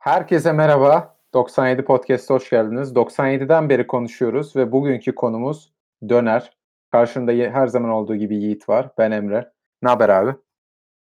Herkese 0.00 0.52
merhaba. 0.52 1.16
97 1.34 1.84
Podcast'a 1.84 2.34
hoş 2.34 2.50
geldiniz. 2.50 2.92
97'den 2.92 3.68
beri 3.68 3.86
konuşuyoruz 3.86 4.56
ve 4.56 4.72
bugünkü 4.72 5.14
konumuz 5.14 5.72
döner. 6.08 6.56
Karşımda 6.92 7.32
her 7.32 7.66
zaman 7.66 7.90
olduğu 7.90 8.16
gibi 8.16 8.36
Yiğit 8.36 8.68
var. 8.68 8.90
Ben 8.98 9.10
Emre. 9.10 9.52
Ne 9.82 9.88
haber 9.88 10.08
abi? 10.08 10.34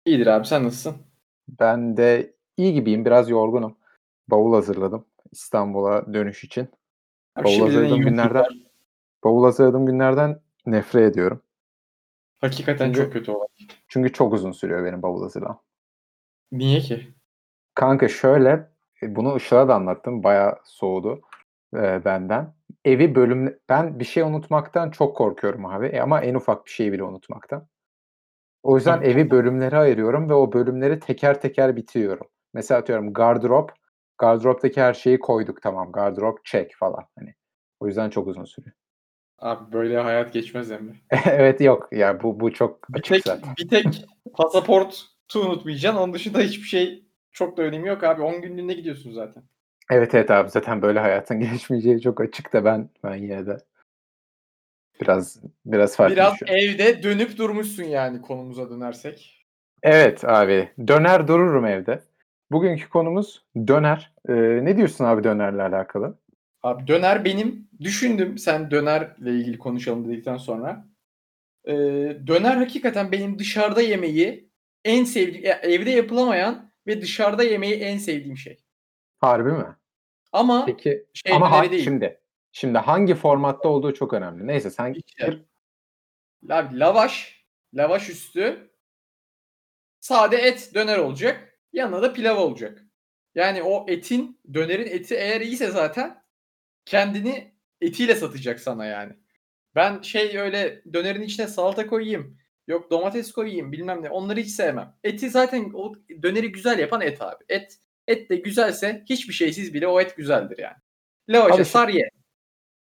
İyidir 0.05 0.27
abi 0.27 0.47
sen 0.47 0.65
nasılsın? 0.65 0.97
Ben 1.49 1.97
de 1.97 2.35
iyi 2.57 2.75
gibiyim. 2.75 3.05
Biraz 3.05 3.31
yorgunum. 3.31 3.77
Bavul 4.29 4.55
hazırladım 4.55 5.05
İstanbul'a 5.33 6.15
dönüş 6.15 6.45
için. 6.45 6.69
Abi 7.37 7.45
Bavul 7.45 7.61
hazırladığım 7.61 8.01
günlerden, 8.01 8.45
günler. 8.51 8.67
bavul 9.25 9.45
hazırladığım 9.45 9.87
günlerden 9.87 10.41
nefret 10.67 11.13
ediyorum. 11.13 11.43
Hakikaten 12.41 12.87
Çünkü- 12.87 13.01
çok 13.05 13.13
kötü 13.13 13.31
olay. 13.33 13.47
Çünkü 13.89 14.13
çok 14.13 14.33
uzun 14.33 14.53
sürüyor 14.53 14.85
benim 14.85 15.03
bavul 15.03 15.23
hazırlamam. 15.23 15.63
Niye 16.53 16.81
ki? 16.81 17.15
Kanka 17.75 18.09
şöyle, 18.09 18.71
bunu 19.03 19.37
Işıl'a 19.37 19.69
da 19.69 19.75
anlattım. 19.75 20.23
Bayağı 20.23 20.59
soğudu 20.65 21.21
e, 21.75 22.05
benden. 22.05 22.55
Evi 22.85 23.15
bölüm... 23.15 23.59
Ben 23.69 23.99
bir 23.99 24.05
şey 24.05 24.23
unutmaktan 24.23 24.91
çok 24.91 25.17
korkuyorum 25.17 25.67
abi. 25.67 25.87
E, 25.87 26.01
ama 26.01 26.21
en 26.21 26.35
ufak 26.35 26.67
bir 26.67 26.71
şeyi 26.71 26.93
bile 26.93 27.03
unutmaktan. 27.03 27.69
O 28.63 28.77
yüzden 28.77 29.03
evi 29.03 29.31
bölümlere 29.31 29.77
ayırıyorum 29.77 30.29
ve 30.31 30.35
o 30.35 30.53
bölümleri 30.53 31.01
teker 31.01 31.41
teker 31.41 31.77
bitiriyorum. 31.77 32.27
Mesela 32.55 32.81
atıyorum 32.81 33.13
gardırop. 33.13 33.73
Gardıroptaki 34.19 34.81
her 34.81 34.95
şeyi 34.95 35.19
koyduk 35.19 35.63
tamam. 35.63 35.93
Gardırop 35.93 36.45
check 36.45 36.77
falan. 36.77 37.05
Hani. 37.19 37.35
O 37.81 37.87
yüzden 37.87 38.11
çok 38.11 38.27
uzun 38.27 38.45
sürüyor. 38.45 38.75
Abi 39.39 39.73
böyle 39.73 39.99
hayat 39.99 40.33
geçmez 40.33 40.71
Emre. 40.71 40.95
evet 41.27 41.61
yok. 41.61 41.89
Ya 41.93 42.23
bu 42.23 42.41
bu 42.41 42.53
çok 42.53 42.89
Bir 42.91 42.99
açık 42.99 43.15
tek, 43.15 43.23
zaten. 43.25 43.55
bir 43.59 43.69
tek 43.69 44.07
pasaportu 44.35 44.97
unutmayacaksın. 45.37 46.01
Onun 46.01 46.15
dışında 46.15 46.39
hiçbir 46.39 46.69
şey 46.69 47.06
çok 47.37 47.57
da 47.57 47.63
önemi 47.63 47.89
yok 47.89 48.05
abi. 48.05 48.23
10 48.23 48.43
günlüğüne 48.43 48.73
gidiyorsun 48.73 49.13
zaten. 49.13 49.43
Evet 49.91 50.15
evet 50.15 50.31
abi 50.31 50.51
zaten 50.51 50.83
böyle 50.83 51.01
hayatın 51.01 51.41
geçmeyeceği 51.53 52.01
çok 52.01 52.21
açık 52.21 52.53
da 52.53 52.65
ben 52.65 52.89
ben 53.05 53.15
yine 53.15 53.47
de 53.47 53.57
biraz 55.01 55.43
biraz 55.67 55.97
farklı 55.97 56.17
Biraz 56.17 56.35
evde 56.47 57.03
dönüp 57.03 57.39
durmuşsun 57.39 57.85
yani 57.85 58.23
konumuza 58.23 58.71
dönersek. 58.71 59.47
Evet 59.83 60.25
abi 60.25 60.69
döner 60.87 61.29
dururum 61.29 61.67
evde. 61.67 62.03
Bugünkü 62.51 62.89
konumuz 62.89 63.45
döner. 63.57 64.13
Ee, 64.29 64.35
ne 64.65 64.77
diyorsun 64.77 65.05
abi 65.05 65.25
dönerle 65.25 65.63
alakalı? 65.63 66.19
Abi 66.63 66.87
döner 66.87 67.25
benim 67.25 67.69
düşündüm 67.81 68.39
sen 68.39 68.71
dönerle 68.71 69.31
ilgili 69.31 69.59
konuşalım 69.59 70.09
dedikten 70.09 70.37
sonra. 70.37 70.87
Ee, 71.65 71.73
döner 72.27 72.57
hakikaten 72.57 73.13
benim 73.13 73.39
dışarıda 73.39 73.83
yemeği 73.83 74.51
en 74.85 75.05
sevdiğim, 75.05 75.57
evde 75.63 75.91
yapılamayan 75.91 76.71
ve 76.87 77.03
dışarıda 77.03 77.43
yemeği 77.43 77.75
en 77.75 77.99
sevdiğim 77.99 78.37
şey. 78.37 78.59
Harbi 79.19 79.53
mi? 79.53 79.77
Ama 80.33 80.67
Peki 80.67 81.07
şey 81.15 81.33
ama 81.33 81.51
hangi, 81.51 81.71
değil. 81.71 81.85
şimdi 81.85 82.21
şimdi 82.53 82.79
hangi 82.79 83.15
formatta 83.15 83.69
olduğu 83.69 83.95
çok 83.95 84.13
önemli. 84.13 84.47
Neyse 84.47 84.71
sen 84.71 84.93
gir. 84.93 85.03
Abi 86.51 86.79
lavaş, 86.79 87.45
lavaş 87.75 88.11
üstü 88.11 88.71
sade 90.01 90.37
et 90.37 90.71
döner 90.75 90.99
olacak. 90.99 91.59
Yanına 91.73 92.03
da 92.03 92.13
pilav 92.13 92.37
olacak. 92.37 92.83
Yani 93.35 93.63
o 93.63 93.87
etin, 93.89 94.41
dönerin 94.55 94.87
eti 94.87 95.15
eğer 95.15 95.41
iyiyse 95.41 95.71
zaten 95.71 96.23
kendini 96.85 97.55
etiyle 97.81 98.15
satacak 98.15 98.61
sana 98.61 98.87
yani. 98.87 99.13
Ben 99.75 100.03
şey 100.03 100.39
öyle 100.39 100.83
dönerin 100.93 101.23
içine 101.23 101.47
salata 101.47 101.87
koyayım, 101.87 102.39
yok 102.67 102.91
domates 102.91 103.33
koyayım 103.33 103.73
bilmem 103.73 104.03
ne 104.03 104.11
onları 104.11 104.41
hiç 104.41 104.51
sevmem. 104.51 104.95
Eti 105.05 105.31
zaten 105.31 105.71
o 105.75 105.93
döneri 106.23 106.53
güzel 106.53 106.79
yapan 106.79 107.01
et 107.01 107.23
abi. 107.23 107.45
Et 107.49 107.79
et 108.09 108.31
de 108.31 108.37
güzelse 108.37 109.05
hiçbir 109.11 109.35
şeysiz 109.35 109.75
bile 109.75 109.87
o 109.87 110.01
et 110.01 110.17
güzeldir 110.17 110.59
yani. 110.59 110.77
Lavaşa 111.29 111.65
sar 111.65 111.89
ye. 111.89 112.11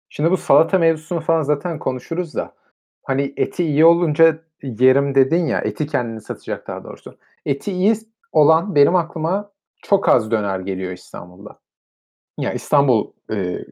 Şimdi 0.09 0.31
bu 0.31 0.37
salata 0.37 0.79
mevzusunu 0.79 1.21
falan 1.21 1.41
zaten 1.41 1.79
konuşuruz 1.79 2.35
da 2.35 2.55
hani 3.03 3.33
eti 3.37 3.63
iyi 3.63 3.85
olunca 3.85 4.43
yerim 4.61 5.15
dedin 5.15 5.45
ya 5.45 5.61
eti 5.61 5.87
kendini 5.87 6.21
satacak 6.21 6.67
daha 6.67 6.83
doğrusu. 6.83 7.17
Eti 7.45 7.71
iyi 7.71 7.95
olan 8.31 8.75
benim 8.75 8.95
aklıma 8.95 9.51
çok 9.83 10.09
az 10.09 10.31
döner 10.31 10.59
geliyor 10.59 10.91
İstanbul'da. 10.91 11.59
Ya 12.39 12.53
İstanbul 12.53 13.11
e, 13.31 13.65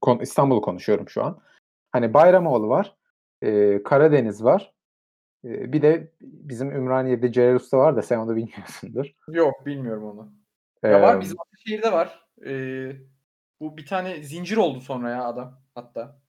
kon- 0.00 0.18
İstanbul'u 0.18 0.60
konuşuyorum 0.60 1.08
şu 1.08 1.24
an. 1.24 1.38
Hani 1.92 2.14
Bayramoğlu 2.14 2.68
var, 2.68 2.96
e, 3.42 3.82
Karadeniz 3.82 4.44
var. 4.44 4.72
Bir 5.44 5.82
de 5.82 6.12
bizim 6.20 6.70
Ümraniye'de 6.70 7.32
Celal 7.32 7.54
Usta 7.54 7.78
var 7.78 7.96
da 7.96 8.02
sen 8.02 8.18
onu 8.18 8.36
bilmiyorsundur. 8.36 9.06
Yok 9.28 9.66
bilmiyorum 9.66 10.04
onu. 10.04 10.32
Ya 10.82 11.02
var 11.02 11.20
bizim 11.20 11.36
Ataşehir'de 11.40 11.92
var. 11.92 12.26
Ee, 12.46 12.96
bu 13.60 13.76
bir 13.76 13.86
tane 13.86 14.22
zincir 14.22 14.56
oldu 14.56 14.80
sonra 14.80 15.10
ya 15.10 15.24
adam 15.24 15.60
hatta. 15.74 16.20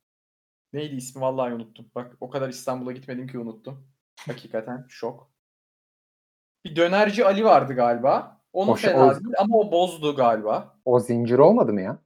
Neydi 0.73 0.95
ismi 0.95 1.21
vallahi 1.21 1.53
unuttum. 1.53 1.91
Bak 1.95 2.17
o 2.19 2.29
kadar 2.29 2.49
İstanbul'a 2.49 2.91
gitmedim 2.91 3.27
ki 3.27 3.39
unuttum. 3.39 3.87
Hakikaten 4.27 4.85
şok. 4.89 5.31
Bir 6.65 6.75
dönerci 6.75 7.25
Ali 7.25 7.45
vardı 7.45 7.73
galiba. 7.73 8.41
Onu 8.53 8.71
O 8.71 8.75
fena 8.75 9.05
o- 9.07 9.11
değil 9.11 9.35
ama 9.39 9.57
o 9.57 9.71
bozdu 9.71 10.15
galiba. 10.15 10.79
o 10.85 10.99
zincir 10.99 11.37
olmadı 11.37 11.73
mı 11.73 11.81
ya? 11.81 11.99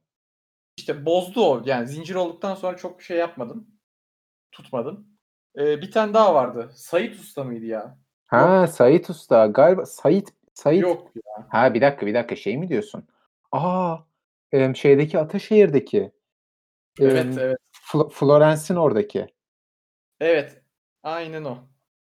İşte 0.76 1.06
bozdu 1.06 1.44
o. 1.44 1.62
Yani 1.64 1.88
zincir 1.88 2.14
olduktan 2.14 2.54
sonra 2.54 2.76
çok 2.76 3.02
şey 3.02 3.18
yapmadım. 3.18 3.66
Tutmadım. 4.52 5.06
Ee, 5.58 5.82
bir 5.82 5.90
tane 5.90 6.14
daha 6.14 6.34
vardı. 6.34 6.70
Sait 6.74 7.14
Usta 7.14 7.44
mıydı 7.44 7.64
ya? 7.66 7.98
Ha 8.26 8.66
Sait 8.66 9.10
Usta 9.10 9.46
galiba 9.46 9.86
Sait 9.86 10.34
Sait 10.54 10.82
Yok 10.82 11.12
ya. 11.16 11.46
Ha 11.48 11.74
bir 11.74 11.80
dakika 11.80 12.06
bir 12.06 12.14
dakika 12.14 12.36
şey 12.36 12.58
mi 12.58 12.68
diyorsun? 12.68 13.08
Aa 13.52 13.96
em, 14.52 14.76
şeydeki 14.76 15.18
Ataşehir'deki 15.18 16.12
Evet 17.00 17.26
em, 17.26 17.38
evet. 17.38 17.58
Fl- 17.92 18.10
Florence'in 18.10 18.78
oradaki. 18.78 19.26
Evet. 20.20 20.62
Aynen 21.02 21.44
o. 21.44 21.58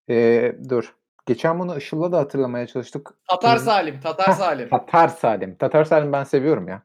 Ee, 0.09 0.55
dur. 0.69 0.95
Geçen 1.25 1.59
bunu 1.59 1.77
Işıl'la 1.77 2.11
da 2.11 2.17
hatırlamaya 2.17 2.67
çalıştık. 2.67 3.13
Tatar 3.29 3.57
Hı. 3.57 3.63
Salim. 3.63 4.00
Tatar 4.00 4.27
Heh, 4.27 4.33
Salim. 4.33 4.69
Tatar 4.69 5.07
Salim. 5.07 5.55
Tatar 5.57 5.85
Salim 5.85 6.13
ben 6.13 6.23
seviyorum 6.23 6.67
ya. 6.67 6.83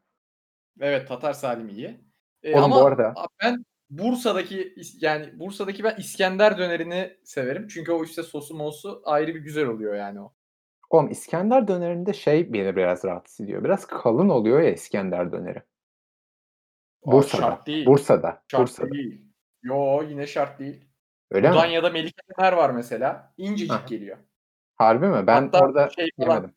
Evet 0.80 1.08
Tatar 1.08 1.32
Salim 1.32 1.68
iyi. 1.68 2.00
Ee, 2.42 2.54
Oğlum 2.54 2.64
ama 2.64 2.76
bu 2.76 2.86
arada 2.86 3.14
ben 3.42 3.64
Bursa'daki 3.90 4.74
yani 5.00 5.38
Bursa'daki 5.38 5.84
ben 5.84 5.96
İskender 5.96 6.58
dönerini 6.58 7.16
severim. 7.24 7.68
Çünkü 7.68 7.92
o 7.92 8.04
işte 8.04 8.22
sosu 8.22 8.54
mosu 8.54 9.02
ayrı 9.04 9.34
bir 9.34 9.40
güzel 9.40 9.66
oluyor 9.66 9.94
yani 9.94 10.20
o. 10.20 10.32
oğlum 10.90 11.10
İskender 11.10 11.68
dönerinde 11.68 12.12
şey 12.12 12.52
beni 12.52 12.76
biraz 12.76 13.04
rahatsız 13.04 13.40
ediyor. 13.40 13.64
Biraz 13.64 13.86
kalın 13.86 14.28
oluyor 14.28 14.60
ya 14.60 14.70
İskender 14.72 15.32
döneri. 15.32 15.58
Aa, 17.06 17.12
Bursa'da. 17.12 17.42
şart 17.42 17.66
değil. 17.66 17.86
Bursa'da. 17.86 18.42
Şart 18.48 18.62
Bursa'da. 18.62 18.90
değil. 18.90 19.24
Yo 19.62 20.02
yine 20.02 20.26
şart 20.26 20.58
değil. 20.58 20.84
Öyle 21.30 21.48
mi? 21.48 21.54
Mudanya'da 21.54 21.90
Melike 21.90 22.22
Döner 22.38 22.52
var 22.52 22.70
mesela. 22.70 23.34
İncecik 23.36 23.70
Aha. 23.72 23.86
geliyor. 23.86 24.16
Harbi 24.76 25.06
mi? 25.08 25.26
Ben 25.26 25.42
Hatta 25.42 25.60
orada 25.60 25.88
şey 25.88 26.10
falan, 26.20 26.34
yemedim. 26.34 26.54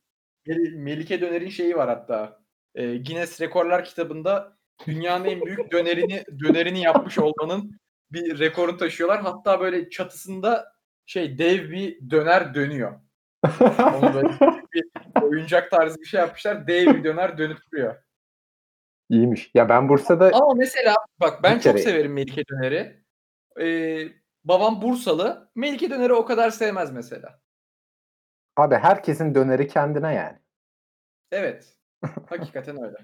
Mel- 0.48 0.76
Melike 0.76 1.22
Döner'in 1.22 1.50
şeyi 1.50 1.76
var 1.76 1.90
hatta. 1.90 2.42
Ee, 2.76 2.98
Guinness 2.98 3.42
Rekorlar 3.42 3.84
kitabında 3.86 4.58
dünyanın 4.88 5.26
en 5.26 5.42
büyük 5.42 5.72
dönerini 5.72 6.24
dönerini 6.44 6.82
yapmış 6.82 7.20
olmanın 7.20 7.80
bir 8.12 8.40
rekorunu 8.40 8.78
taşıyorlar. 8.78 9.22
Hatta 9.22 9.60
böyle 9.60 9.90
çatısında 9.90 10.74
şey 11.06 11.38
dev 11.38 11.70
bir 11.72 12.10
döner 12.10 12.54
dönüyor. 12.54 13.00
Onu 13.80 14.14
böyle 14.14 14.30
bir 14.74 14.84
oyuncak 15.22 15.72
tarzı 15.72 16.00
bir 16.00 16.06
şey 16.06 16.20
yapmışlar. 16.20 16.68
Dev 16.68 16.96
bir 16.96 17.04
döner 17.04 17.38
dönüp 17.38 17.58
duruyor. 17.72 17.96
İyiymiş. 19.10 19.52
Ya 19.54 19.70
ben 19.70 19.90
Bursa'da 19.90 20.32
Ama 20.34 20.54
mesela 20.54 20.96
bak 21.20 21.44
ben 21.44 21.58
Bir 21.58 21.62
çok 21.62 21.74
kere- 21.74 21.84
severim 21.84 22.14
Melike 22.14 22.44
döneri. 22.52 23.04
Ee, 23.62 24.08
babam 24.44 24.82
Bursalı. 24.82 25.52
Melike 25.56 25.90
döneri 25.90 26.14
o 26.14 26.26
kadar 26.26 26.50
sevmez 26.50 26.92
mesela. 26.92 27.40
abi 28.58 28.76
herkesin 28.76 29.36
döneri 29.36 29.68
kendine 29.68 30.14
yani. 30.14 30.38
Evet. 31.32 31.78
Hakikaten 32.30 32.84
öyle. 32.84 32.98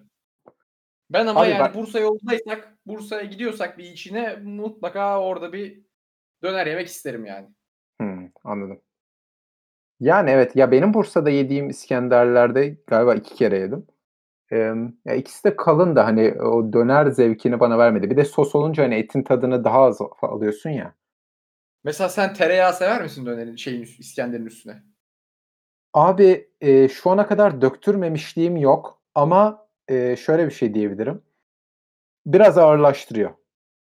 Ben 1.09 1.27
ama 1.27 1.41
Abi 1.41 1.49
yani 1.49 1.59
bak- 1.59 1.75
Bursa 1.75 1.99
yoldaysak, 1.99 2.77
Bursa'ya 2.85 3.23
gidiyorsak 3.23 3.77
bir 3.77 3.83
içine 3.83 4.35
mutlaka 4.35 5.21
orada 5.21 5.53
bir 5.53 5.81
döner 6.43 6.67
yemek 6.67 6.87
isterim 6.87 7.25
yani. 7.25 7.47
Hmm, 8.01 8.29
anladım. 8.43 8.81
Yani 9.99 10.29
evet 10.29 10.55
ya 10.55 10.71
benim 10.71 10.93
Bursa'da 10.93 11.29
yediğim 11.29 11.69
İskenderler'de 11.69 12.77
galiba 12.87 13.15
iki 13.15 13.35
kere 13.35 13.59
yedim. 13.59 13.87
Em, 14.51 14.97
ya 15.05 15.15
ikisi 15.15 15.43
de 15.43 15.55
kalın 15.55 15.95
da 15.95 16.05
hani 16.05 16.41
o 16.41 16.73
döner 16.73 17.05
zevkini 17.05 17.59
bana 17.59 17.77
vermedi. 17.77 18.09
Bir 18.09 18.17
de 18.17 18.25
sos 18.25 18.55
olunca 18.55 18.83
hani 18.83 18.95
etin 18.95 19.23
tadını 19.23 19.63
daha 19.63 19.81
az 19.81 19.99
alıyorsun 20.21 20.69
ya. 20.69 20.93
Mesela 21.83 22.09
sen 22.09 22.33
tereyağı 22.33 22.73
sever 22.73 23.01
misin 23.01 23.25
dönerin 23.25 23.55
şeyin 23.55 23.81
İskender'in 23.99 24.45
üstüne? 24.45 24.83
Abi 25.93 26.49
e, 26.61 26.89
şu 26.89 27.09
ana 27.09 27.27
kadar 27.27 27.61
döktürmemişliğim 27.61 28.57
yok 28.57 29.01
ama 29.15 29.66
e, 29.87 30.15
şöyle 30.15 30.45
bir 30.45 30.51
şey 30.51 30.73
diyebilirim. 30.73 31.21
Biraz 32.25 32.57
ağırlaştırıyor. 32.57 33.31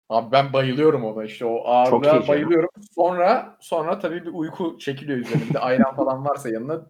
Abi 0.08 0.32
ben 0.32 0.52
bayılıyorum 0.52 1.04
ona 1.04 1.24
işte 1.24 1.44
o 1.44 1.64
ağırlığa 1.64 2.28
bayılıyorum. 2.28 2.70
Sonra 2.94 3.56
sonra 3.60 3.98
tabii 3.98 4.26
bir 4.26 4.30
uyku 4.32 4.78
çekiliyor 4.78 5.18
üzerinde. 5.18 5.58
Ayran 5.58 5.96
falan 5.96 6.24
varsa 6.24 6.48
yanına 6.48 6.86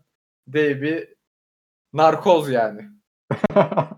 dev 0.49 0.83
bir 0.83 1.15
narkoz 1.93 2.51
yani. 2.51 2.83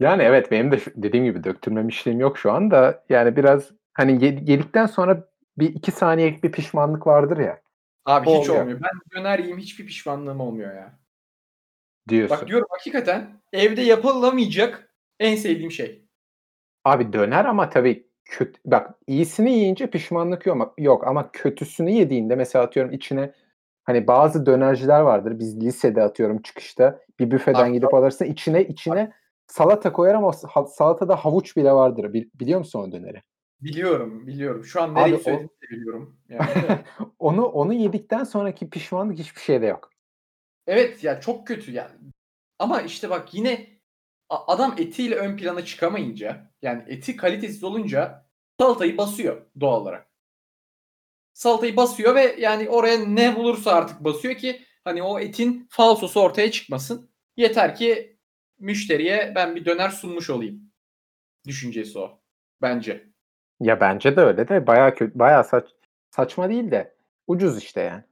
Yani 0.00 0.22
evet 0.22 0.50
benim 0.50 0.72
de 0.72 0.80
dediğim 0.96 1.24
gibi 1.24 1.44
döktürmemişliğim 1.44 2.20
yok 2.20 2.38
şu 2.38 2.52
anda. 2.52 3.04
Yani 3.08 3.36
biraz 3.36 3.70
hani 3.92 4.24
ye 4.24 4.30
yedikten 4.30 4.86
sonra 4.86 5.28
bir 5.58 5.74
2 5.74 5.92
saniyelik 5.92 6.44
bir 6.44 6.52
pişmanlık 6.52 7.06
vardır 7.06 7.38
ya. 7.38 7.60
Abi 8.04 8.28
O 8.28 8.40
hiç 8.40 8.48
oluyor. 8.50 8.62
olmuyor. 8.62 8.80
Ben 8.82 9.20
döner 9.20 9.38
yiyeyim 9.38 9.58
hiçbir 9.58 9.86
pişmanlığım 9.86 10.40
olmuyor 10.40 10.74
ya. 10.74 10.98
Diyorsun. 12.08 12.36
Bak 12.36 12.48
diyorum 12.48 12.66
hakikaten 12.70 13.40
evde 13.52 13.82
yapılamayacak 13.82 14.94
en 15.20 15.36
sevdiğim 15.36 15.70
şey. 15.70 16.06
Abi 16.84 17.12
döner 17.12 17.44
ama 17.44 17.70
tabii 17.70 18.06
köt 18.24 18.56
bak 18.64 18.90
iyisini 19.06 19.52
yiyince 19.52 19.86
pişmanlık 19.86 20.46
yok 20.46 20.74
yok 20.78 21.06
ama 21.06 21.30
kötüsünü 21.32 21.90
yediğinde 21.90 22.36
mesela 22.36 22.64
atıyorum 22.64 22.92
içine 22.92 23.32
hani 23.84 24.06
bazı 24.06 24.46
dönerciler 24.46 25.00
vardır. 25.00 25.38
Biz 25.38 25.60
lisede 25.60 26.02
atıyorum 26.02 26.42
çıkışta 26.42 27.00
bir 27.18 27.30
büfeden 27.30 27.64
Abi 27.64 27.72
gidip 27.72 27.94
alırsın 27.94 28.24
içine 28.24 28.64
içine 28.64 29.12
salata 29.46 29.92
koyar 29.92 30.14
ama 30.14 30.32
salatada 30.66 31.16
havuç 31.16 31.56
bile 31.56 31.72
vardır. 31.72 32.12
Bil 32.12 32.24
biliyor 32.34 32.58
musun 32.58 32.80
o 32.80 32.92
döneri? 32.92 33.22
Biliyorum, 33.60 34.26
biliyorum. 34.26 34.64
Şu 34.64 34.82
an 34.82 34.94
nereyi 34.94 35.24
de 35.24 35.48
biliyorum 35.70 36.16
yani 36.28 36.48
onu 37.18 37.44
onu 37.44 37.72
yedikten 37.72 38.24
sonraki 38.24 38.70
pişmanlık 38.70 39.18
hiçbir 39.18 39.40
şeyde 39.40 39.66
yok. 39.66 39.90
Evet 40.66 41.04
ya 41.04 41.20
çok 41.20 41.46
kötü 41.46 41.72
yani. 41.72 41.94
Ama 42.58 42.82
işte 42.82 43.10
bak 43.10 43.34
yine 43.34 43.66
adam 44.28 44.74
etiyle 44.78 45.14
ön 45.14 45.36
plana 45.36 45.64
çıkamayınca 45.64 46.52
yani 46.62 46.84
eti 46.86 47.16
kalitesiz 47.16 47.64
olunca 47.64 48.26
salatayı 48.60 48.98
basıyor 48.98 49.46
doğal 49.60 49.80
olarak. 49.80 50.06
Salatayı 51.32 51.76
basıyor 51.76 52.14
ve 52.14 52.36
yani 52.38 52.68
oraya 52.68 52.98
ne 52.98 53.36
bulursa 53.36 53.72
artık 53.72 54.04
basıyor 54.04 54.34
ki 54.34 54.62
hani 54.84 55.02
o 55.02 55.20
etin 55.20 55.66
falsosu 55.70 56.20
ortaya 56.20 56.50
çıkmasın. 56.50 57.10
Yeter 57.36 57.74
ki 57.76 58.18
müşteriye 58.58 59.32
ben 59.34 59.56
bir 59.56 59.64
döner 59.64 59.88
sunmuş 59.88 60.30
olayım. 60.30 60.72
Düşüncesi 61.46 61.98
o 61.98 62.20
bence. 62.62 63.10
Ya 63.60 63.80
bence 63.80 64.16
de 64.16 64.20
öyle 64.20 64.48
de 64.48 64.66
bayağı 64.66 64.94
kötü 64.94 65.18
bayağı 65.18 65.44
saç 65.44 65.68
saçma 66.10 66.48
değil 66.48 66.70
de 66.70 66.96
ucuz 67.26 67.58
işte 67.58 67.80
yani. 67.80 68.04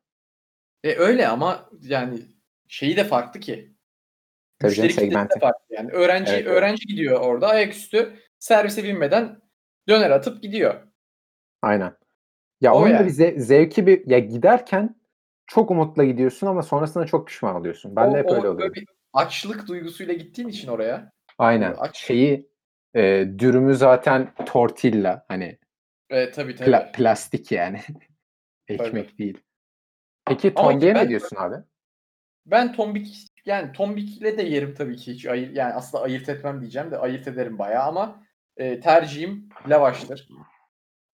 E 0.84 0.94
öyle 0.96 1.28
ama 1.28 1.70
yani 1.82 2.20
şeyi 2.68 2.96
de 2.96 3.04
farklı 3.04 3.40
ki. 3.40 3.74
Tabii 4.58 4.68
Müşteri 4.70 4.88
kitlesi 4.88 5.00
de 5.06 5.10
segmenti. 5.10 5.40
farklı 5.40 5.74
yani. 5.74 5.90
Öğrenci 5.90 6.32
Evet, 6.32 6.46
evet. 6.46 6.56
öğrenci 6.56 6.86
gidiyor 6.86 7.20
orada 7.20 7.48
ayaküstü 7.48 8.18
servise 8.38 8.84
binmeden 8.84 9.40
döner 9.88 10.10
atıp 10.10 10.42
gidiyor. 10.42 10.74
Aynen. 11.62 11.96
Ya 12.60 12.74
O 12.74 12.78
onun 12.78 12.86
da 12.86 12.94
yani. 12.94 13.06
bir 13.06 13.10
ze 13.10 13.40
zevki 13.40 13.86
bir 13.86 14.06
ya 14.06 14.18
giderken 14.18 14.96
çok 15.46 15.70
umutla 15.70 16.04
gidiyorsun 16.04 16.46
ama 16.46 16.62
sonrasında 16.62 17.06
çok 17.06 17.28
pişman 17.28 17.56
oluyorsun. 17.56 17.96
Bende 17.96 18.16
O 18.16 18.18
hep 18.18 18.26
öyle 18.26 18.34
o 18.34 18.42
böyle 18.42 18.48
oluyordu. 18.54 18.74
bir 18.74 18.86
açlık 19.12 19.68
duygusuyla 19.68 20.14
gittiğin 20.14 20.48
için 20.48 20.68
oraya. 20.68 21.12
Aynen. 21.38 21.74
aç 21.78 21.98
Şeyi 21.98 22.48
e, 22.94 23.26
dürümü 23.38 23.74
zaten 23.74 24.34
tortilla 24.46 25.24
hani 25.28 25.58
E, 26.10 26.30
tabii 26.30 26.56
pla 26.56 26.64
tabii. 26.64 26.92
plastik 26.92 27.52
yani. 27.52 27.80
Tabii. 28.68 28.82
Ekmek 28.82 29.18
değil. 29.18 29.38
Peki 30.26 30.54
tombiye 30.54 30.90
ne 30.90 30.94
ben 30.94 31.08
diyorsun 31.08 31.36
abi? 31.36 31.56
Ben 32.46 32.72
tombik 32.72 33.26
yani 33.46 33.72
tombikle 33.72 34.38
de 34.38 34.42
yerim 34.42 34.74
tabii 34.74 34.96
ki 34.96 35.12
hiç 35.12 35.26
ayır 35.26 35.50
yani 35.50 35.72
aslında 35.72 36.04
ayırt 36.04 36.28
etmem 36.28 36.60
diyeceğim 36.60 36.90
de 36.90 36.98
ayırt 36.98 37.28
ederim 37.28 37.58
bayağı 37.58 37.82
ama 37.84 38.22
e, 38.56 38.80
tercihim 38.80 39.48
lavaştır. 39.68 40.28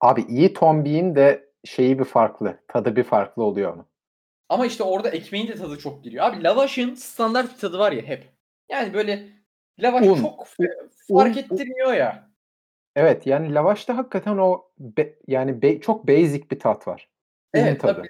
Abi 0.01 0.21
iyi 0.21 0.53
tombiğin 0.53 1.15
de 1.15 1.49
şeyi 1.65 1.99
bir 1.99 2.03
farklı. 2.03 2.59
Tadı 2.67 2.95
bir 2.95 3.03
farklı 3.03 3.43
oluyor 3.43 3.73
mu? 3.73 3.85
Ama 4.49 4.65
işte 4.65 4.83
orada 4.83 5.09
ekmeğin 5.09 5.47
de 5.47 5.55
tadı 5.55 5.77
çok 5.77 6.03
giriyor. 6.03 6.25
Abi 6.25 6.43
lavaşın 6.43 6.95
standart 6.95 7.53
bir 7.53 7.57
tadı 7.59 7.79
var 7.79 7.91
ya 7.91 8.01
hep. 8.01 8.29
Yani 8.69 8.93
böyle 8.93 9.29
lavaş 9.79 10.07
Un. 10.07 10.15
çok 10.21 10.41
U 10.41 10.63
fe- 10.63 10.89
fark 11.13 11.35
un 11.37 11.39
ettirmiyor 11.39 11.93
ya. 11.93 12.29
Evet 12.95 13.27
yani 13.27 13.53
lavaşta 13.53 13.97
hakikaten 13.97 14.37
o 14.37 14.65
be 14.79 15.15
yani 15.27 15.61
be 15.61 15.81
çok 15.81 16.07
basic 16.07 16.49
bir 16.51 16.59
tat 16.59 16.87
var. 16.87 17.09
Un 17.55 17.59
Evet 17.59 17.81
tadı. 17.81 17.95
tabii. 17.95 18.09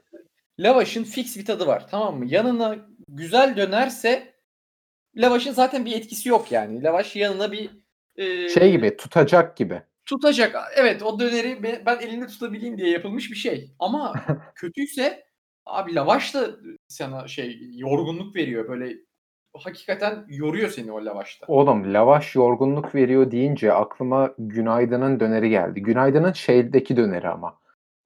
Lavaşın 0.60 1.04
fix 1.04 1.38
bir 1.38 1.45
tadı 1.45 1.68
var 1.68 1.88
tamam 1.92 2.18
mı? 2.18 2.25
Yanına 2.27 2.75
güzel 3.16 3.58
dönerse 3.58 4.34
lavaşın 5.16 5.52
zaten 5.54 5.86
bir 5.86 5.96
etkisi 5.96 6.30
yok 6.30 6.52
yani. 6.52 6.84
Lavaş 6.84 7.16
yanına 7.16 7.52
bir 7.52 7.70
Şey 8.54 8.68
e, 8.68 8.72
gibi 8.72 8.98
tutacak 8.98 9.58
gibi. 9.58 9.82
tutacak. 10.06 10.56
Evet 10.76 11.04
o 11.04 11.20
döneri 11.20 11.64
be- 11.64 11.82
ben 11.86 12.00
elimde 12.00 12.28
tutabileyim 12.28 12.78
diye 12.78 12.90
yapılmış 12.90 13.32
bir 13.32 13.36
şey. 13.36 13.72
Ama 13.80 14.14
kötüyse 14.56 15.24
abi 15.66 15.96
lavaş 15.96 16.34
da 16.36 16.48
sana 16.88 17.28
şey 17.28 17.60
yorgunluk 17.76 18.36
veriyor. 18.36 18.70
Böyle 18.70 18.96
hakikaten 19.58 20.26
yoruyor 20.30 20.70
seni 20.70 20.92
o 20.92 21.06
lavaşta. 21.06 21.46
Oğlum 21.48 21.94
lavaş 21.94 22.36
yorgunluk 22.36 22.96
veriyor 22.96 23.32
deyince 23.32 23.74
aklıma 23.74 24.34
Günaydın'ın 24.38 25.20
döneri 25.20 25.50
geldi. 25.50 25.82
Günaydın'ın 25.82 26.34
şeydeki 26.34 26.98
döneri 26.98 27.28
ama. 27.30 27.60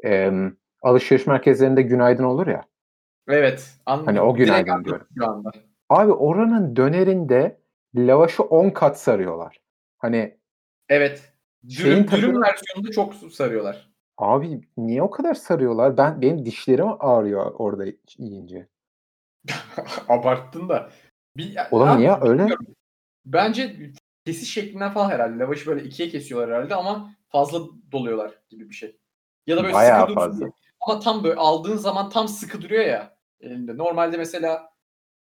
Emm, 0.04 0.52
alışveriş 0.82 1.28
merkezlerinde 1.28 1.82
Günaydın 1.82 2.24
olur 2.24 2.48
ya. 2.48 2.66
Evet. 3.28 3.74
Hani 3.86 4.20
An 4.20 4.28
o 4.28 4.36
Günaydın 4.36 4.72
anladım 4.72 4.86
diyorum. 4.86 5.08
şu 5.18 5.28
anda. 5.28 5.52
Abi 5.90 6.12
oranın 6.12 6.75
dönerinde 6.75 7.60
lavaşı 7.96 8.44
10 8.44 8.70
kat 8.70 9.00
sarıyorlar. 9.00 9.62
Hani 9.98 10.38
Evet. 10.90 11.34
şeyin 11.70 11.90
Dürüm 11.90 12.08
dürüm 12.08 12.22
tadını 12.22 12.42
versiyonunda 12.42 12.92
çok 12.92 13.16
sarıyorlar. 13.16 13.94
Abi 14.18 14.62
niye 14.78 15.04
o 15.04 15.10
kadar 15.10 15.34
sarıyorlar? 15.34 15.98
Ben 15.98 16.22
benim 16.22 16.46
dişlerim 16.46 16.88
ağrıyor 17.00 17.52
orada 17.58 17.86
yiyince. 18.18 18.68
Abarttın 20.10 20.69
da. 20.69 20.90
Bir, 21.38 21.58
Oğlum 21.72 21.98
niye 21.98 22.18
öyle? 22.22 22.48
Bence 23.26 23.92
kesiş 24.26 24.54
şeklinden 24.54 24.94
falan 24.94 25.10
herhalde. 25.10 25.40
Lavaşı 25.40 25.68
böyle 25.68 25.84
ikiye 25.84 26.10
kesiyorlar 26.10 26.50
herhalde 26.50 26.76
ama 26.76 27.16
fazla 27.28 27.60
doluyorlar 27.92 28.40
gibi 28.50 28.69
bir 28.69 28.76
şey. 28.76 28.98
Ya 29.48 29.58
da 29.58 29.64
böyle 29.64 29.74
Bayağı 29.74 30.02
sıkı 30.02 30.14
fazla. 30.14 30.48
Ama 30.80 31.00
tam 31.00 31.24
böyle 31.24 31.36
aldığın 31.36 31.78
zaman 31.78 32.10
tam 32.10 32.28
sıkı 32.28 32.62
duruyor 32.62 32.86
ya 32.86 33.12
elinde. 33.44 33.78
Normalde 33.78 34.18
mesela 34.18 34.69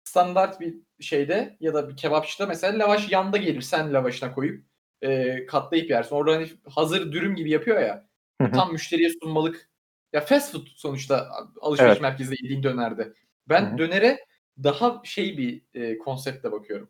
standart 0.04 0.60
bir 0.62 0.77
şeyde 1.00 1.57
ya 1.60 1.74
da 1.74 1.89
bir 1.89 1.98
kebapçıda 1.98 2.48
mesela 2.48 2.80
lavaş 2.80 3.12
yanda 3.12 3.38
gelir. 3.38 3.62
Sen 3.62 3.94
lavaşına 3.94 4.33
koyup 4.33 4.66
e, 5.01 5.45
katlayıp 5.45 5.89
yersin. 5.89 6.16
Orada 6.16 6.36
hani 6.36 6.48
hazır 6.69 7.12
dürüm 7.12 7.36
gibi 7.36 7.51
yapıyor 7.51 7.81
ya. 7.81 8.10
Tam 8.54 8.71
müşteriye 8.71 9.10
sunmalık. 9.24 9.69
Ya 10.13 10.21
fast 10.21 10.51
food 10.51 10.68
sonuçta 10.75 11.30
alışveriş 11.62 11.92
Evet. 11.92 12.01
merkezinde 12.01 12.36
yediğin 12.42 12.63
dönerde. 12.63 13.13
Ben 13.50 13.74
hı. 13.74 13.77
dönere 13.77 14.25
daha 14.63 15.01
şey 15.04 15.38
bir 15.38 15.62
e, 15.74 15.98
konseptle 15.98 16.51
bakıyorum. 16.51 16.89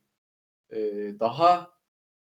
E, 0.71 0.77
daha 1.19 1.71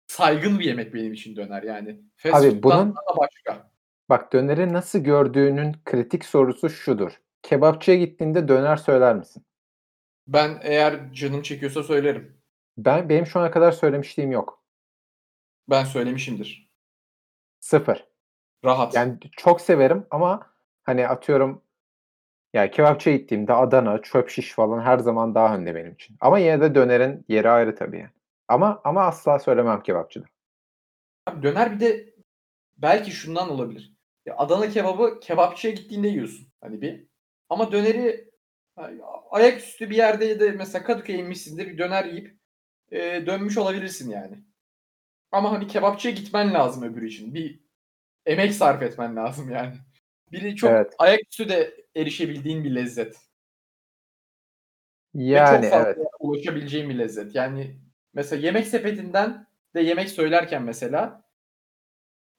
saygın 0.07 0.59
bir 0.59 0.65
yemek 0.65 0.95
benim 0.95 1.13
için 1.13 1.37
döner 1.37 1.63
yani. 1.63 2.01
Fast 2.17 2.35
Abi 2.35 2.51
food'dan 2.51 2.63
bunun 2.63 2.95
daha 2.97 3.17
başka. 3.19 3.71
bak 4.09 4.33
döneri 4.33 4.73
nasıl 4.73 4.99
gördüğünün 4.99 5.77
kritik 5.85 6.25
sorusu 6.25 6.71
şudur. 6.71 7.21
Kebapçıya 7.43 7.97
gittiğinde 7.97 8.49
döner 8.49 8.77
söyler 8.77 9.17
misin? 9.17 9.45
Ben 10.27 10.59
eğer 10.63 11.13
canım 11.13 11.43
çekiyorsa 11.43 11.83
söylerim. 11.83 12.41
Ben 12.79 13.09
benim 13.09 13.27
şu 13.27 13.41
ana 13.41 13.51
kadar 13.51 13.73
söylemişliğim 13.73 14.33
yok. 14.33 14.65
Ben 15.71 15.85
söylemişimdir. 15.85 16.71
0. 17.61 18.05
Rahat. 18.65 18.95
Yani 18.95 19.19
çok 19.37 19.61
severim 19.61 20.07
ama 20.11 20.51
hani 20.85 21.09
atıyorum 21.09 21.63
ya 22.55 22.71
kebapçıya 22.71 23.17
gittiğimde 23.17 23.53
Adana, 23.53 24.03
çöp 24.03 24.31
şiş 24.31 24.53
falan 24.53 24.81
her 24.81 24.99
zaman 24.99 25.35
daha 25.35 25.57
önde 25.57 25.75
benim 25.75 25.93
için. 25.93 26.17
Ama 26.21 26.39
yine 26.39 26.61
de 26.61 26.75
dönerin 26.75 27.25
yeri 27.29 27.51
ayrı 27.51 27.75
tabii 27.75 27.99
yani. 27.99 28.11
Ama 28.49 28.81
ama 28.85 29.03
asla 29.03 29.39
söylemem 29.39 29.83
kebapçıda. 29.83 30.27
Abi 31.27 31.43
döner 31.43 31.73
bir 31.73 31.81
de 31.81 32.15
belki 32.77 33.11
şundan 33.11 33.51
olabilir. 33.51 33.93
Ya 34.27 34.37
Adana 34.37 34.69
kebabı 34.69 35.21
kebapçıya 35.21 35.75
gittiğinde 35.75 36.09
yiyorsun. 36.09 36.49
Hani 36.61 36.81
bir. 36.81 37.08
Ama 37.49 37.73
döneri 37.73 38.31
ayaküstü 39.31 39.91
bir 39.91 39.97
yerde 39.97 40.25
ya 40.25 40.41
da 40.41 40.53
mesela 40.53 40.85
Kadıköy'e 40.85 41.19
inmişsindir 41.19 41.67
bir 41.67 41.79
döner 41.79 42.05
yiyip 42.05 42.37
e, 42.91 43.27
dönmüş 43.27 43.59
olabilirsin 43.59 44.11
yani. 44.11 44.39
Ama 45.33 45.53
hani 45.53 45.67
kebapçıya 45.67 46.15
gitmen 46.15 46.55
lazım 46.55 46.83
öbürü 46.83 47.09
için. 47.09 47.35
Bir 47.35 47.61
emek 48.27 48.55
sarf 48.55 48.83
etmen 48.83 49.17
lazım 49.17 49.51
yani. 49.51 49.75
Biri 50.33 50.57
çok 50.57 50.71
Evet. 50.71 50.95
ayaküstü 50.99 51.49
de 51.49 51.85
erişebildiğin 51.97 52.65
bir 52.65 52.75
lezzet. 52.75 53.17
Ve 55.15 55.21
çok 55.21 55.37
Yani 55.37 55.67
evet. 55.73 55.99
ulaşabileceğin 56.19 56.91
bir 56.91 56.99
lezzet. 56.99 57.35
Yani 57.35 57.77
mesela 58.15 58.47
yemek 58.47 58.67
sepetinden 58.67 59.47
de 59.75 59.81
yemek 59.81 60.11
söylerken 60.11 60.63
mesela 60.63 61.25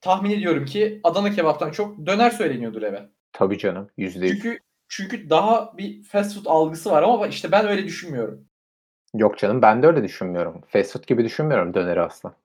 tahmin 0.01 0.31
ediyorum 0.31 0.65
ki 0.65 0.99
Adana 1.03 1.31
kebaptan 1.31 1.71
çok 1.71 2.05
döner 2.05 2.29
söyleniyordur 2.29 2.81
eve. 2.81 3.09
Tabii 3.31 3.57
canım. 3.57 3.89
%100. 3.97 4.27
Çünkü 4.33 4.59
çünkü 4.89 5.29
daha 5.29 5.77
bir 5.77 6.03
fast 6.03 6.35
food 6.35 6.45
algısı 6.45 6.91
var 6.91 7.03
ama 7.03 7.27
işte 7.27 7.51
ben 7.51 7.67
öyle 7.67 7.83
düşünmüyorum. 7.85 8.45
Yok 9.13 9.37
canım 9.37 9.61
ben 9.61 9.83
de 9.83 9.87
öyle 9.87 10.03
düşünmüyorum. 10.03 10.61
Fast 10.67 10.93
food 10.93 11.03
gibi 11.07 11.23
düşünmüyorum 11.23 11.73
döneri 11.73 12.01
asla. 12.01 12.35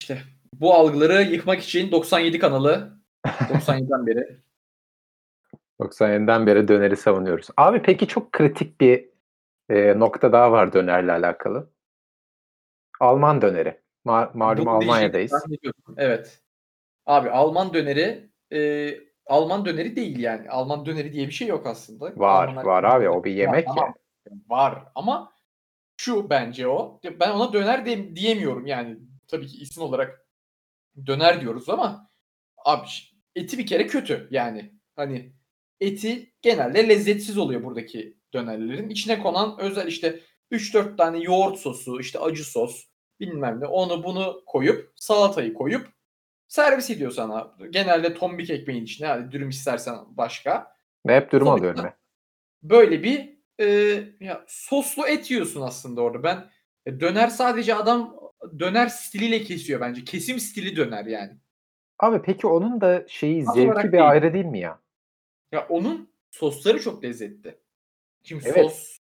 İşte 0.00 0.18
bu 0.52 0.74
algıları 0.74 1.22
yıkmak 1.22 1.62
için 1.62 1.92
97 1.92 2.38
kanalı 2.38 2.98
97'den 3.24 4.06
beri 4.06 4.40
97'den 5.80 6.46
beri 6.46 6.68
döneri 6.68 6.96
savunuyoruz. 6.96 7.48
Abi 7.56 7.82
peki 7.82 8.06
çok 8.08 8.32
kritik 8.32 8.80
bir 8.80 9.08
eee, 9.70 9.98
nokta 9.98 10.32
daha 10.32 10.52
var 10.52 10.72
dönerle 10.72 11.12
alakalı. 11.12 11.70
Alman 13.00 13.42
döneri. 13.42 13.80
Ma 14.04 14.30
malum 14.34 14.66
Bunu 14.66 14.70
Almanya'dayız. 14.70 15.32
Evet. 15.96 16.40
Abi 17.06 17.30
Alman 17.30 17.74
döneri, 17.74 18.30
eee, 18.50 19.00
Alman 19.26 19.64
döneri 19.64 19.96
değil 19.96 20.18
yani. 20.18 20.50
Alman 20.50 20.86
döneri 20.86 21.12
diye 21.12 21.26
bir 21.26 21.32
şey 21.32 21.48
yok 21.48 21.66
aslında. 21.66 22.04
Var, 22.16 22.48
Almanlar 22.48 22.64
var 22.64 22.84
abi, 22.84 23.08
o 23.08 23.24
bir 23.24 23.30
Ya 23.30 23.36
yemek 23.36 23.66
tamam, 23.66 23.94
var 24.48 24.84
ama 24.94 25.32
şu 25.96 26.30
bence 26.30 26.68
o, 26.68 27.00
ben 27.20 27.30
ona 27.30 27.52
döner 27.52 27.86
de 27.86 28.16
diyemiyorum 28.16 28.66
yani. 28.66 28.98
Tabii 29.28 29.46
ki 29.46 29.56
isim 29.56 29.82
olarak 29.82 30.26
döner 31.06 31.40
diyoruz 31.40 31.68
ama 31.68 32.10
abi 32.64 32.86
eti 33.36 33.58
bir 33.58 33.66
kere 33.66 33.86
kötü 33.86 34.28
yani. 34.30 34.72
Hani 34.96 35.32
eti 35.80 36.32
genelde 36.42 36.88
lezzetsiz 36.88 37.38
oluyor 37.38 37.64
buradaki 37.64 38.16
dönerlerin. 38.34 38.88
İçine 38.88 39.22
konan 39.22 39.56
özel 39.58 39.86
işte 39.86 40.20
3-4 40.52 40.96
tane 40.96 41.18
yoğurt 41.18 41.58
sosu, 41.58 42.00
işte 42.00 42.18
acı 42.18 42.44
sos, 42.44 42.84
bilmem 43.20 43.60
ne, 43.60 43.66
onu 43.66 44.04
bunu 44.04 44.42
koyup, 44.46 44.92
salatayı 44.96 45.54
koyup 45.54 45.95
servis 46.48 46.90
ediyor 46.90 47.10
sana. 47.10 47.56
Genelde 47.70 48.14
tombik 48.14 48.50
ekmeğin 48.50 48.84
içine, 48.84 49.06
hani 49.06 49.32
dürüm 49.32 49.48
istersen 49.48 49.96
başka. 50.08 50.76
Ve 51.06 51.16
hep 51.16 51.32
dürüm 51.32 51.46
Sonuçta 51.46 51.60
alıyorum 51.66 51.84
ben. 51.84 51.94
Böyle 52.62 53.02
bir, 53.02 53.38
eee, 53.58 54.16
ya 54.20 54.44
soslu 54.48 55.06
et 55.06 55.30
yiyorsun 55.30 55.60
aslında 55.60 56.00
orada. 56.02 56.22
Ben 56.22 56.50
e, 56.86 57.00
döner 57.00 57.28
sadece 57.28 57.74
adam 57.74 58.16
döner 58.58 58.86
stiliyle 58.88 59.42
kesiyor 59.42 59.80
bence. 59.80 60.04
Kesim 60.04 60.40
stili 60.40 60.76
döner 60.76 61.04
yani. 61.06 61.32
Abi 61.98 62.22
peki 62.22 62.46
onun 62.46 62.80
da 62.80 63.04
şeyi, 63.08 63.44
Tat 63.44 63.54
zevki 63.54 63.88
bir 63.88 63.92
değil. 63.92 64.08
ayrı 64.08 64.34
değil 64.34 64.44
mi 64.44 64.60
ya? 64.60 64.80
Ya 65.52 65.66
onun 65.68 66.10
sosları 66.30 66.80
çok 66.80 67.04
lezzetli. 67.04 67.58
Şimdi 68.22 68.44
Evet. 68.46 68.70
sos 68.70 68.98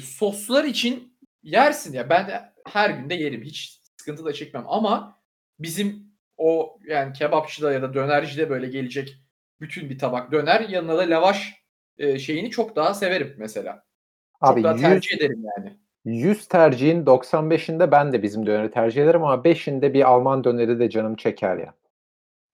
soslar 0.00 0.64
için 0.64 1.18
yersin 1.42 1.92
ya. 1.92 2.10
Ben 2.10 2.52
her 2.66 2.90
gün 2.90 3.10
de 3.10 3.14
yerim. 3.14 3.42
Hiç 3.42 3.80
sıkıntı 3.96 4.24
da 4.24 4.32
çekmem 4.32 4.64
ama 4.68 5.22
bizim 5.58 6.13
o 6.36 6.78
yani 6.88 7.12
kebapçıda 7.12 7.72
ya 7.72 7.82
da 7.82 7.94
dönercide 7.94 8.50
böyle 8.50 8.66
gelecek 8.68 9.16
bütün 9.60 9.90
bir 9.90 9.98
tabak 9.98 10.32
döner 10.32 10.60
yanına 10.68 10.98
da 10.98 11.02
lavaş, 11.02 11.54
eee, 11.98 12.18
şeyini 12.18 12.50
çok 12.50 12.76
daha 12.76 12.94
severim 12.94 13.34
mesela. 13.38 13.84
Çok 14.40 14.52
Abi 14.52 14.62
daha 14.62 14.72
100 14.72 14.82
tercih 14.82 15.16
ederim 15.16 15.44
yani. 15.56 15.76
100 16.04 16.48
tercihin 16.48 17.04
95'inde 17.06 17.90
ben 17.90 18.12
de 18.12 18.22
bizim 18.22 18.46
döneri 18.46 18.70
tercih 18.70 19.02
ederim 19.02 19.24
ama 19.24 19.44
5'inde 19.44 19.94
bir 19.94 20.10
Alman 20.10 20.44
döneri 20.44 20.78
de 20.78 20.90
canım 20.90 21.16
çeker 21.16 21.56
ya. 21.56 21.74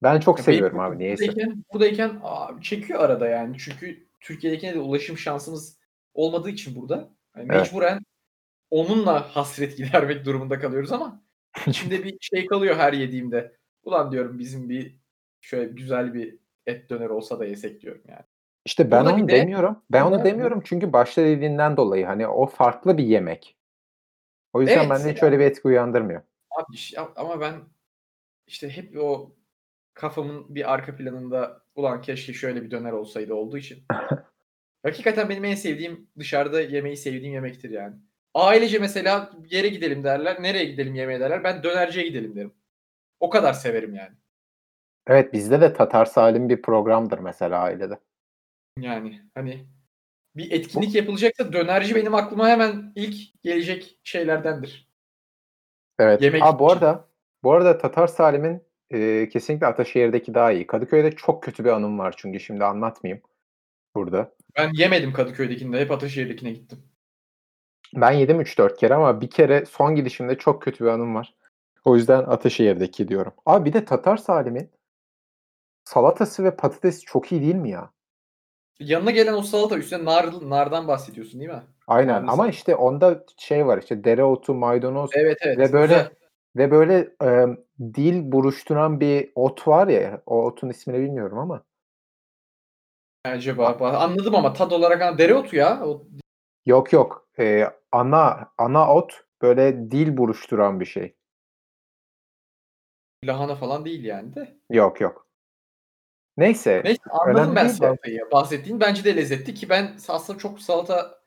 Ben 0.03 0.21
çok 0.21 0.39
Ya 0.39 0.47
benim 0.47 0.55
seviyorum 0.55 0.81
abi 0.81 0.99
niyeyse. 0.99 1.27
buradayken 1.29 1.65
buradayken 1.73 2.21
abi 2.23 2.63
çekiyor 2.63 3.01
arada 3.01 3.29
yani. 3.29 3.57
Çünkü 3.59 4.07
Türkiye'dekine 4.21 4.75
de 4.75 4.79
ulaşım 4.79 5.19
şansımız 5.19 5.79
olmadığı 6.15 6.51
için 6.51 6.77
burada, 6.77 7.11
hani 7.33 7.47
Evet. 7.51 7.61
mecburen 7.61 8.01
onunla 8.71 9.37
hasret 9.37 9.77
gidermek 9.77 10.25
durumunda 10.25 10.59
kalıyoruz 10.61 10.93
ama 10.93 11.23
içimde 11.67 12.05
bir 12.05 12.17
şey 12.21 12.47
kalıyor 12.47 12.77
her 12.77 12.93
yediğimde. 12.93 13.60
Ulan 13.85 14.13
diyorum 14.13 14.39
bizim 14.39 14.69
bir 14.69 15.01
şöyle 15.41 15.73
güzel 15.73 16.15
bir 16.15 16.39
et 16.67 16.91
döner 16.91 17.11
olsa 17.11 17.39
da 17.39 17.45
yesek 17.45 17.81
diyorum 17.81 18.03
yani. 18.09 18.25
İşte 18.65 18.91
ben 18.91 19.05
Burada 19.05 19.15
onu 19.15 19.29
de 19.29 19.33
demiyorum. 19.33 19.83
Ben 19.93 20.03
onu 20.03 20.25
demiyorum 20.25 20.63
çünkü 20.65 20.93
başta 20.93 21.23
dediğinden 21.23 21.77
dolayı 21.77 22.07
hani 22.07 22.29
o 22.29 22.47
farklı 22.47 22.99
bir 22.99 23.05
yemek. 23.05 23.57
O 24.53 24.61
yüzden 24.61 24.79
Evet, 24.79 24.91
bende 24.91 25.13
hiç 25.13 25.23
öyle 25.23 25.39
bir 25.39 25.45
etki 25.45 25.69
uyandırmıyor. 25.69 26.23
Abi 26.51 26.77
ama 27.17 27.41
ben 27.41 27.55
işte 28.47 28.69
hep 28.69 28.99
o 28.99 29.37
kafamın 29.95 30.55
bir 30.55 30.73
arka 30.73 30.97
planında 30.97 31.63
ulan 31.75 32.03
keşke 32.03 32.33
şöyle 32.33 32.63
bir 32.63 32.71
döner 32.71 32.93
olsaydı 32.93 33.35
olduğu 33.35 33.59
için. 33.59 33.79
Hakikaten 34.83 35.29
benim 35.29 35.45
en 35.45 35.55
sevdiğim 35.55 36.11
dışarıda 36.19 36.61
yemeyi 36.61 36.97
sevdiğim 36.97 37.35
yemektir 37.35 37.71
yani. 37.71 37.95
Ailece 38.35 38.79
mesela 38.79 39.31
yere 39.51 39.69
gidelim 39.69 40.05
derler. 40.05 40.43
Nereye 40.43 40.65
gidelim 40.65 40.95
yemeğe 40.95 41.21
derler. 41.21 41.45
Ben 41.45 41.63
dönerciye 41.63 42.09
gidelim 42.09 42.37
derim. 42.37 42.53
O 43.21 43.31
kadar 43.31 43.53
severim 43.53 43.95
yani. 43.95 44.17
Evet 45.07 45.33
bizde 45.33 45.61
de 45.61 45.73
Tatar 45.73 46.05
Salim 46.05 46.49
bir 46.49 46.63
programdır 46.63 47.19
mesela 47.19 47.61
ailede. 47.61 47.99
Yani 48.79 49.23
hani 49.35 49.67
bir 50.37 50.51
etkinlik 50.53 50.95
yapılacaksa 50.95 51.53
dönerci 51.53 51.95
benim 51.95 52.15
aklıma 52.15 52.49
hemen 52.49 52.93
ilk 52.95 53.43
gelecek 53.43 53.99
şeylerdendir. 54.05 54.89
Evet. 55.99 56.23
Yemek 56.23 56.43
A, 56.43 56.59
bu 56.59 56.73
arada 56.73 57.09
bu 57.43 57.53
arada 57.53 57.79
Tatar 57.79 58.07
Salim'in 58.07 58.63
eee, 58.91 59.29
kesinlikle 59.29 59.67
Ataşehir'deki 59.67 60.35
daha 60.35 60.53
iyi. 60.53 60.67
Kadıköy'de 60.67 61.13
çok 61.13 61.43
kötü 61.43 61.65
bir 61.65 61.71
anım 61.71 61.99
var 61.99 62.15
çünkü 62.17 62.41
şimdi 62.41 62.65
anlatmayayım 62.65 63.23
burada. 63.95 64.35
Ben 64.57 64.71
yemedim 64.75 65.13
Kadıköy'dekinde. 65.13 65.81
Hep 65.81 65.91
Ataşehir'dekine 65.91 66.51
gittim. 66.53 66.79
Ben 67.95 68.13
yedim 68.13 68.41
3-4 68.41 68.77
kere 68.77 68.95
ama 68.95 69.21
bir 69.21 69.31
kere 69.31 69.67
son 69.67 69.95
gidişimde 69.95 70.39
çok 70.39 70.63
kötü 70.63 70.85
bir 70.85 70.91
anım 70.91 71.15
var. 71.15 71.35
O 71.85 71.97
yüzden 71.97 72.23
Ataşehir'deki 72.23 73.09
diyorum. 73.09 73.33
Abi 73.47 73.65
bir 73.69 73.73
de 73.73 73.85
Tatar 73.85 74.17
Salim'in 74.17 74.71
salatası 75.85 76.45
ve 76.45 76.57
patatesi 76.57 77.01
çok 77.01 77.33
iyi 77.33 77.41
değil 77.43 77.55
mi 77.55 77.71
ya? 77.71 77.91
Yanına 78.81 79.11
gelen 79.11 79.33
o 79.33 79.43
salata 79.43 79.79
üstüne 79.79 80.05
nar 80.05 80.51
nardan 80.51 80.89
bahsediyorsun 80.89 81.41
değil 81.41 81.51
mi? 81.53 81.63
Aynen 81.87 82.15
Narlı 82.15 82.31
ama 82.31 82.49
işte 82.49 82.77
onda 82.77 83.25
şey 83.37 83.67
var 83.67 83.79
işte 83.79 84.05
dereotu, 84.05 84.55
maydanoz 84.55 85.11
Evet, 85.15 85.39
evet. 85.43 85.59
ve 85.59 85.73
böyle 85.73 85.95
Güzel. 85.95 86.11
ve 86.57 86.71
böyle, 86.71 87.09
emm, 87.23 87.57
dil 87.95 88.33
buruşturan 88.33 89.01
bir 89.01 89.33
ot 89.35 89.69
var 89.69 89.89
ya, 89.89 90.23
o 90.27 90.45
otun 90.45 90.69
ismini 90.69 90.99
bilmiyorum 91.01 91.39
ama. 91.39 91.63
Acaba 93.25 93.81
ba 93.81 93.99
anladım 93.99 94.35
ama 94.35 94.53
tat 94.53 94.73
olarak 94.73 95.19
dereotu 95.19 95.57
ya. 95.57 95.87
O 95.87 96.03
Yok 96.67 96.93
yok. 96.93 97.29
Eee, 97.39 97.71
ana 97.93 98.49
ana 98.59 98.95
ot 98.95 99.25
böyle 99.43 99.91
dil 99.91 100.17
buruşturan 100.17 100.81
bir 100.81 100.85
şey. 100.85 101.15
Lahana 103.25 103.55
falan 103.55 103.85
değil 103.85 104.05
yani 104.05 104.35
de. 104.35 104.57
Yok 104.71 105.01
yok. 105.01 105.27
Neyse, 106.37 106.83
Neyse 106.85 107.01
anladım 107.11 107.57
ben 107.57 107.69
de. 107.69 107.73
salatayı. 107.73 108.21
Bahsettiğin 108.33 108.81
bence 108.81 109.05
de 109.05 109.17
lezzetli 109.17 109.55
ki 109.55 109.69
ben 109.69 109.97
aslında 110.09 110.39
çok 110.39 110.61
salata, 110.61 111.21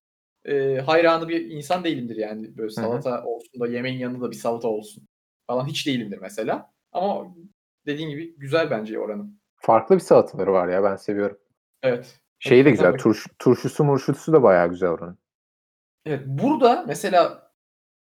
eee, 0.46 0.80
hayranı 0.86 1.30
bir 1.30 1.52
insan 1.52 1.84
değilimdir 1.84 2.16
yani. 2.16 2.58
Böyle 2.58 2.70
salata 2.70 3.24
olsun 3.24 3.62
da 3.62 3.68
yemeğin 3.68 4.00
yanında 4.00 4.26
da 4.26 4.32
bir 4.32 4.36
salata 4.36 4.68
olsun 4.68 5.08
falan 5.48 5.66
hiç 5.66 5.88
değilimdir 5.88 6.18
mesela. 6.18 6.74
Ama 6.92 7.36
dediğin 7.86 8.10
gibi 8.10 8.36
güzel 8.38 8.70
bence 8.70 9.00
oranın. 9.00 9.40
Farklı 9.56 9.96
bir 9.96 10.02
salataları 10.02 10.54
var 10.54 10.68
ya 10.68 10.84
ben 10.84 10.96
seviyorum. 10.96 11.38
Evet. 11.84 12.20
Şeyi 12.40 12.66
de 12.66 12.72
güzel, 12.72 12.94
bak 12.94 13.00
turş 13.00 13.28
turşusu 13.40 13.84
murşusu 13.84 14.34
da 14.34 14.44
bayağı 14.44 14.70
güzel 14.70 14.90
oranın. 14.90 15.18
Evet, 16.06 16.22
burada 16.26 16.86
mesela, 16.88 17.52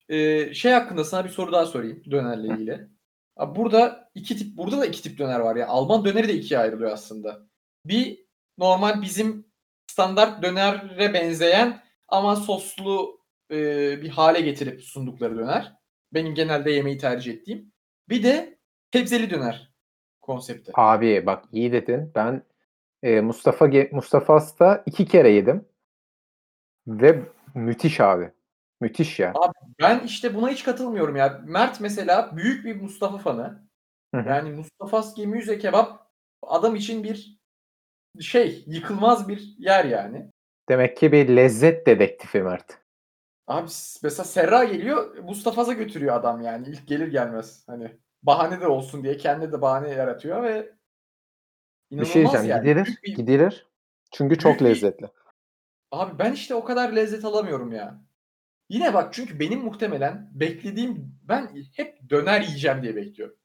eee, 0.08 0.54
şey 0.54 0.72
hakkında 0.72 1.04
sana 1.04 1.24
bir 1.24 1.30
soru 1.30 1.52
daha 1.52 1.66
sorayım 1.66 2.02
dönerle 2.10 2.48
ilgili. 2.48 2.93
Abi 3.36 3.56
burada 3.56 4.10
2 4.14 4.36
tip 4.36 4.56
burada 4.56 4.78
da 4.78 4.86
2 4.86 5.02
tip 5.02 5.18
döner 5.18 5.40
var 5.40 5.56
ya. 5.56 5.66
Alman 5.68 6.04
döneri 6.04 6.28
de 6.28 6.34
2'ye 6.34 6.58
ayrılıyor 6.60 6.90
aslında. 6.90 7.40
Bir 7.84 8.24
normal 8.58 9.02
bizim 9.02 9.46
standart 9.86 10.42
dönere 10.42 11.14
benzeyen 11.14 11.82
ama 12.08 12.36
soslu, 12.36 13.20
eee, 13.50 13.98
bir 14.02 14.08
hâle 14.08 14.40
getirip 14.40 14.82
sundukları 14.82 15.38
döner. 15.38 15.72
Benim 16.12 16.34
genelde 16.34 16.70
yemeyi 16.70 16.98
tercih 16.98 17.32
ettiğim. 17.34 17.72
Bir 18.08 18.22
de 18.22 18.58
sebzeli 18.92 19.30
döner 19.30 19.72
konsepti. 20.20 20.72
Abi 20.74 21.26
bak 21.26 21.44
iyi 21.52 21.72
dedin. 21.72 22.12
Ben, 22.14 22.42
eee, 23.02 23.20
Mustafa 23.20 23.70
Mustafa 23.92 24.34
As'ta 24.34 24.82
2 24.86 25.06
kere 25.06 25.30
yedim. 25.30 25.68
Ve 26.86 27.22
müthiş 27.54 28.00
abi. 28.00 28.32
Müthiş 28.84 29.18
ya. 29.18 29.32
Abi 29.34 29.52
ben 29.80 30.00
işte 30.00 30.34
buna 30.34 30.48
hiç 30.48 30.64
katılmıyorum 30.64 31.16
ya. 31.16 31.40
Mert 31.44 31.80
mesela 31.80 32.36
büyük 32.36 32.64
bir 32.64 32.80
Mustafa 32.80 33.18
fanı. 33.18 33.68
Hı 34.14 34.20
hı. 34.20 34.28
Yani 34.28 34.50
Mustafas 34.50 35.14
Gemüse 35.14 35.58
Kebap 35.58 36.10
adam 36.42 36.76
için 36.76 37.04
bir 37.04 37.40
şey, 38.20 38.64
yıkılmaz 38.66 39.28
bir 39.28 39.54
yer 39.58 39.84
yani. 39.84 40.30
Demek 40.68 40.96
ki 40.96 41.12
bir 41.12 41.36
lezzet 41.36 41.86
dedektifi 41.86 42.42
Mert. 42.42 42.78
Abi 43.46 43.70
mesela 44.02 44.24
Serra 44.24 44.64
geliyor, 44.64 45.18
Mustafas'a 45.18 45.72
götürüyor 45.72 46.16
adam 46.16 46.42
yani 46.42 46.68
ilk 46.68 46.88
gelir 46.88 47.08
gelmez. 47.08 47.64
Hani 47.66 47.96
bahane 48.22 48.60
de 48.60 48.66
olsun 48.66 49.04
diye 49.04 49.16
kendine 49.16 49.52
de 49.52 49.62
bahane 49.62 49.90
yaratıyor 49.90 50.42
ve 50.42 50.72
Bir 51.92 52.04
şey 52.04 52.22
inanılmaz 52.22 52.44
diyeceğim, 52.44 52.66
yani. 52.66 52.84
gidilir, 52.84 52.98
bir 53.02 53.14
gidilir. 53.14 53.66
Çünkü 54.12 54.38
çok 54.38 54.60
bir 54.60 54.64
lezzetli. 54.64 55.06
Abi 55.90 56.18
ben 56.18 56.32
işte 56.32 56.54
o 56.54 56.64
kadar 56.64 56.92
lezzet 56.92 57.24
alamıyorum 57.24 57.72
ya. 57.72 58.04
Yine 58.68 58.94
bak 58.94 59.14
çünkü 59.14 59.40
benim 59.40 59.60
muhtemelen 59.60 60.30
beklediğim 60.34 61.18
ben 61.22 61.50
hep 61.76 62.10
döner 62.10 62.40
yiyeceğim 62.40 62.82
diye 62.82 62.96
bekliyorum. 62.96 63.36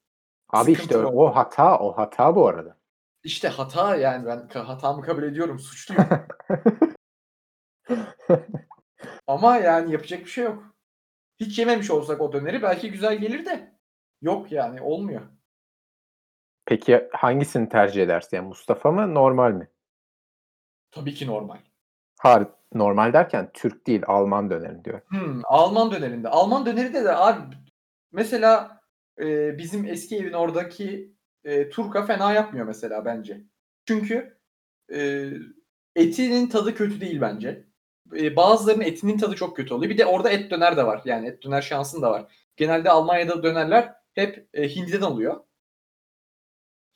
Abi 0.49 0.71
işte 0.71 0.83
Sıkıntı 0.83 1.07
o 1.07 1.25
o. 1.25 1.35
hata, 1.35 1.79
o 1.79 1.97
hata 1.97 2.35
bu 2.35 2.47
arada. 2.47 2.77
İşte 3.23 3.47
hata 3.47 3.95
yani 3.95 4.25
ben 4.25 4.47
hatamı 4.59 5.01
kabul 5.01 5.23
ediyorum, 5.23 5.59
suçluyum. 5.59 6.05
Ama 9.27 9.57
yani 9.57 9.91
yapacak 9.91 10.19
bir 10.19 10.29
şey 10.29 10.43
yok. 10.43 10.75
Hiç 11.39 11.59
yememiş 11.59 11.91
olsak 11.91 12.21
o 12.21 12.33
döneri 12.33 12.61
belki 12.61 12.91
güzel 12.91 13.17
gelir 13.17 13.45
de 13.45 13.75
yok 14.21 14.51
yani 14.51 14.81
olmuyor. 14.81 15.21
Peki 16.65 17.09
hangisini 17.13 17.69
tercih 17.69 18.03
edersin? 18.03 18.37
Yani 18.37 18.47
Mustafa 18.47 18.91
mı, 18.91 19.13
normal 19.13 19.51
mi? 19.51 19.69
Tabii 20.91 21.13
ki 21.13 21.27
normal. 21.27 21.57
Har 22.19 22.47
normal 22.73 23.13
derken 23.13 23.49
Türk 23.53 23.87
değil 23.87 24.03
Alman 24.07 24.49
dönerini 24.49 24.85
diyor. 24.85 25.01
Hımm, 25.05 25.41
Alman 25.45 25.91
dönerinde. 25.91 26.29
Alman 26.29 26.65
dönerinde 26.65 27.03
de 27.03 27.15
abi 27.15 27.55
mesela, 28.11 28.81
eee, 29.19 29.55
bizim 29.57 29.85
eski 29.85 30.17
evin 30.17 30.33
oradaki, 30.33 31.13
eee, 31.45 31.69
Turka 31.69 32.05
fena 32.05 32.33
yapmıyor 32.33 32.65
mesela 32.65 33.05
bence. 33.05 33.41
Çünkü, 33.87 34.37
eee, 34.91 35.33
etinin 35.95 36.47
tadı 36.49 36.75
kötü 36.75 37.01
değil 37.01 37.21
bence. 37.21 37.65
Eee, 38.13 38.35
bazılarının 38.35 38.83
etinin 38.83 39.17
tadı 39.17 39.35
çok 39.35 39.55
kötü 39.57 39.73
oluyor. 39.73 39.91
Bir 39.91 39.97
de 39.97 40.05
orada 40.05 40.29
et 40.29 40.51
döner 40.51 40.77
de 40.77 40.85
var. 40.87 41.01
Yani 41.05 41.27
et 41.27 41.43
döner 41.43 41.61
şansın 41.61 42.01
da 42.01 42.11
var. 42.11 42.33
Genelde 42.57 42.89
Almanya'da 42.91 43.43
dönerler 43.43 43.93
hep, 44.13 44.49
eee, 44.53 44.69
hindiden 44.75 45.01
oluyor. 45.01 45.41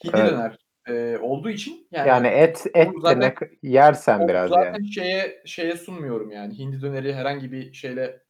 Hindi 0.04 0.20
Evet. 0.20 0.32
döner, 0.34 0.58
eee, 0.90 1.18
olduğu 1.22 1.50
için 1.50 1.88
yani 1.92 2.08
Yani 2.10 2.28
et 2.28 2.66
et 2.76 2.90
zaten 3.02 3.20
ne 3.22 3.34
k 3.36 3.50
yersen 3.64 4.28
biraz 4.28 4.50
zaten 4.50 4.66
yani. 4.80 4.88
şeye 4.94 5.42
şeye 5.46 5.78
sunmuyorum 5.78 6.32
yani. 6.32 6.58
Hindi 6.60 6.82
döneri 6.82 7.14
herhangi 7.16 7.52
bir 7.52 7.74
şeyle, 7.74 8.24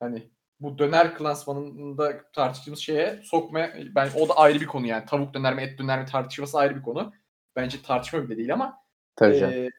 hani, 0.00 0.30
bu 0.60 0.78
döner 0.78 1.14
klasmanında 1.16 2.32
tartıştığımız 2.32 2.80
şeye 2.80 3.20
sokmaya 3.24 3.74
ben 3.96 4.10
o 4.16 4.28
da 4.28 4.34
ayrı 4.38 4.60
bir 4.60 4.66
konu 4.66 4.86
yani. 4.86 5.06
Tavuk 5.06 5.34
döner 5.34 5.54
mi, 5.54 5.62
et 5.62 5.78
döner 5.78 6.00
mi 6.00 6.06
tartışması 6.06 6.58
ayrı 6.58 6.76
bir 6.76 6.82
konu. 6.82 7.12
Bence 7.56 7.82
tartışma 7.82 8.24
bile 8.28 8.38
değil 8.38 8.54
ama, 8.54 8.78
Tabii 9.16 9.34
canım. 9.36 9.52
eee, 9.54 9.70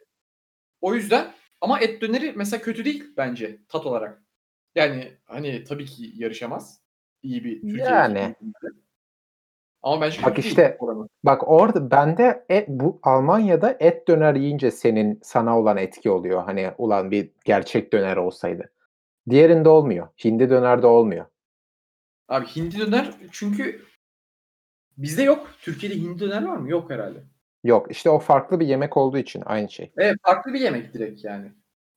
o 0.81 0.95
yüzden 0.95 1.33
ama 1.61 1.79
et 1.81 2.01
döneri 2.01 2.33
mesela 2.37 2.63
kötü 2.63 2.85
değil 2.85 3.05
bence 3.17 3.59
tat 3.69 3.85
olarak. 3.87 4.23
Yani, 4.75 5.17
hani, 5.25 5.63
tabii 5.65 5.85
ki 5.85 6.11
yarışamaz 6.15 6.81
iyi 7.23 7.45
bir 7.45 7.67
Türkiye'deki 7.67 7.91
Yani. 7.91 8.19
döneri. 8.19 8.35
Ama 9.83 10.01
bence 10.01 10.23
Bak 10.23 10.39
işte, 10.39 10.77
oranı. 10.79 11.07
bak 11.23 11.47
orada 11.51 11.91
bende 11.91 12.45
bu 12.67 12.99
Almanya'da 13.03 13.77
et 13.79 14.07
döner 14.07 14.35
yiyince 14.35 14.71
senin 14.71 15.19
sana 15.23 15.59
olan 15.59 15.77
etki 15.77 16.09
oluyor. 16.09 16.43
Hani, 16.43 16.71
ulan 16.77 17.11
bir 17.11 17.31
gerçek 17.45 17.93
döner 17.93 18.17
olsaydı. 18.17 18.71
Diğerinde 19.29 19.69
olmuyor. 19.69 20.07
Hindi 20.23 20.49
dönerde 20.49 20.87
olmuyor. 20.87 21.25
Abi 22.27 22.45
hindi 22.45 22.79
döner 22.79 23.13
çünkü 23.31 23.85
bizde 24.97 25.23
yok. 25.23 25.47
Türkiye'de 25.61 25.95
hindi 25.95 26.19
döner 26.19 26.43
var 26.45 26.57
mı? 26.57 26.69
Yok 26.69 26.89
herhâlde. 26.89 27.19
Yok, 27.63 27.91
işte 27.91 28.09
o 28.09 28.19
farklı 28.19 28.59
bir 28.59 28.67
yemek 28.67 28.97
olduğu 28.97 29.17
için 29.17 29.43
aynı 29.45 29.69
şey. 29.69 29.91
Evet, 29.97 30.15
farklı 30.23 30.53
bir 30.53 30.59
yemek 30.59 30.93
direkt 30.93 31.23
yani. 31.23 31.51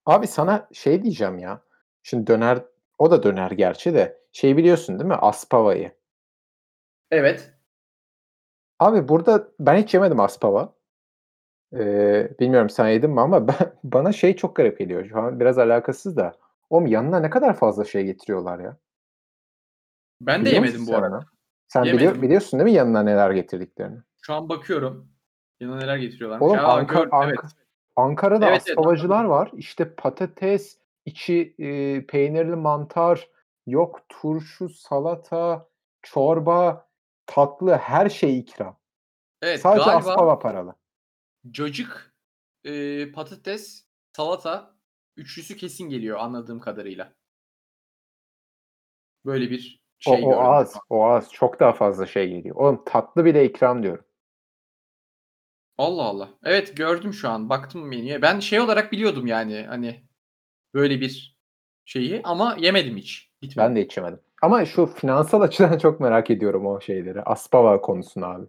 Abi 0.07 0.27
sana 0.27 0.69
şey 0.73 1.03
diyeceğim 1.03 1.39
ya. 1.39 1.61
Şimdi 2.03 2.27
döner 2.27 2.59
o 2.99 3.11
da 3.11 3.23
döner 3.23 3.51
gerçi 3.51 3.95
de. 3.95 4.21
Şeyi 4.33 4.57
biliyorsun 4.57 4.99
değil 4.99 5.09
mi? 5.09 5.15
Aspava'yı. 5.15 5.93
Evet. 7.11 7.56
Abi 8.79 9.09
burada 9.09 9.49
ben 9.61 9.77
hiç 9.77 9.95
yemedim 9.95 10.21
Aspava. 10.21 10.75
Eee, 11.73 12.37
bilmiyorum 12.41 12.71
sen 12.71 12.89
yedin 12.89 13.11
mi 13.11 13.21
ama 13.21 13.49
ben 13.49 13.73
bana 13.85 14.13
şey 14.13 14.37
çok 14.37 14.57
garip 14.57 14.79
geliyor. 14.79 15.05
Şu 15.05 15.19
an 15.19 15.41
biraz 15.41 15.59
alakasız 15.59 16.17
da. 16.17 16.33
Oğlum 16.71 16.87
yanına 16.87 17.19
ne 17.21 17.31
kadar 17.31 17.57
fazla 17.57 17.85
şey 17.85 18.05
getiriyorlar 18.05 18.59
ya. 18.59 18.77
Ben 20.21 20.41
de 20.41 20.47
Biliyor 20.47 20.61
musun 20.61 20.73
yemedim 20.73 20.87
bu 20.87 20.97
sen 20.97 21.03
arada. 21.03 21.17
onu? 21.17 21.25
Sen 21.69 21.85
biliyor 21.85 22.01
Yemedim. 22.01 22.23
biliyorsun 22.23 22.61
değil 22.61 22.71
mi 22.71 22.77
yanına 22.77 23.03
neler 23.03 23.31
getirdiklerini? 23.31 23.99
Şu 24.23 24.35
an 24.35 24.49
bakıyorum. 24.49 25.09
Yanına 25.61 25.77
neler 25.79 25.97
getiriyorlarmış. 25.97 26.47
Oğlum 26.47 26.59
A, 26.59 26.63
Anka 26.63 26.95
gördüm 26.95 27.11
evet. 27.25 27.39
Anka 27.39 27.49
Ankara'da 27.97 28.47
Evet, 28.47 28.63
evet, 28.67 28.79
Aspavacılar 28.79 29.17
anladım. 29.17 29.31
var. 29.31 29.51
İşte 29.57 29.95
patates, 29.95 30.79
içi, 31.05 31.55
eee, 31.59 32.07
peynirli 32.07 32.57
mantar, 32.57 33.29
yok 33.67 34.01
turşu, 34.09 34.69
salata, 34.69 35.69
çorba, 36.03 36.86
tatlı, 37.27 37.77
her 37.77 38.09
şey 38.11 38.39
ikram. 38.39 38.79
Evet, 39.43 39.61
Sadece 39.61 39.85
galiba 39.85 39.97
Aspava 39.97 40.39
paralı. 40.39 40.75
cacık, 41.51 42.15
eee, 42.65 43.13
patates, 43.13 43.87
salata 44.17 44.77
üçlüsü 45.17 45.57
kesin 45.57 45.89
geliyor 45.89 46.19
anladığım 46.19 46.61
kadarıyla. 46.61 47.13
Böyle 49.25 49.51
bir 49.51 49.83
O 50.07 50.17
şey 50.17 50.25
o 50.25 50.29
gördüm 50.31 50.45
az, 50.45 50.75
o 50.89 51.05
az. 51.05 51.33
Çok 51.33 51.61
daha 51.61 51.73
fazla 51.73 52.07
şey 52.07 52.29
geliyor. 52.29 52.57
Oğlum 52.57 52.85
tatlı 52.85 53.25
bile 53.25 53.45
ikram 53.45 53.83
diyorum. 53.83 54.05
Allah 55.79 56.03
Allah. 56.03 56.29
Evet, 56.45 56.77
gördüm 56.77 57.13
şu 57.15 57.29
an. 57.29 57.49
Baktım 57.51 57.89
menüye. 57.89 58.23
Ben 58.23 58.41
şey 58.41 58.61
olarak 58.61 58.93
biliyordum 58.93 59.27
yani, 59.27 59.63
hani, 59.69 60.05
böyle 60.75 61.01
bir 61.01 61.39
şeyi 61.85 62.23
ama 62.25 62.57
yemedim 62.61 62.97
hiç. 62.97 63.33
Ben 63.33 63.49
Gitmedim. 63.49 63.77
de 63.77 63.85
hiç 63.85 63.97
yemedim. 63.97 64.21
Ama 64.47 64.65
şu 64.65 64.87
finansal 64.87 65.41
açıdan 65.41 65.79
çok 65.83 66.01
merak 66.01 66.31
ediyorum 66.31 66.67
o 66.67 66.81
şeyleri. 66.81 67.23
Aspava 67.23 67.81
konusunu 67.81 68.27
abi. 68.27 68.47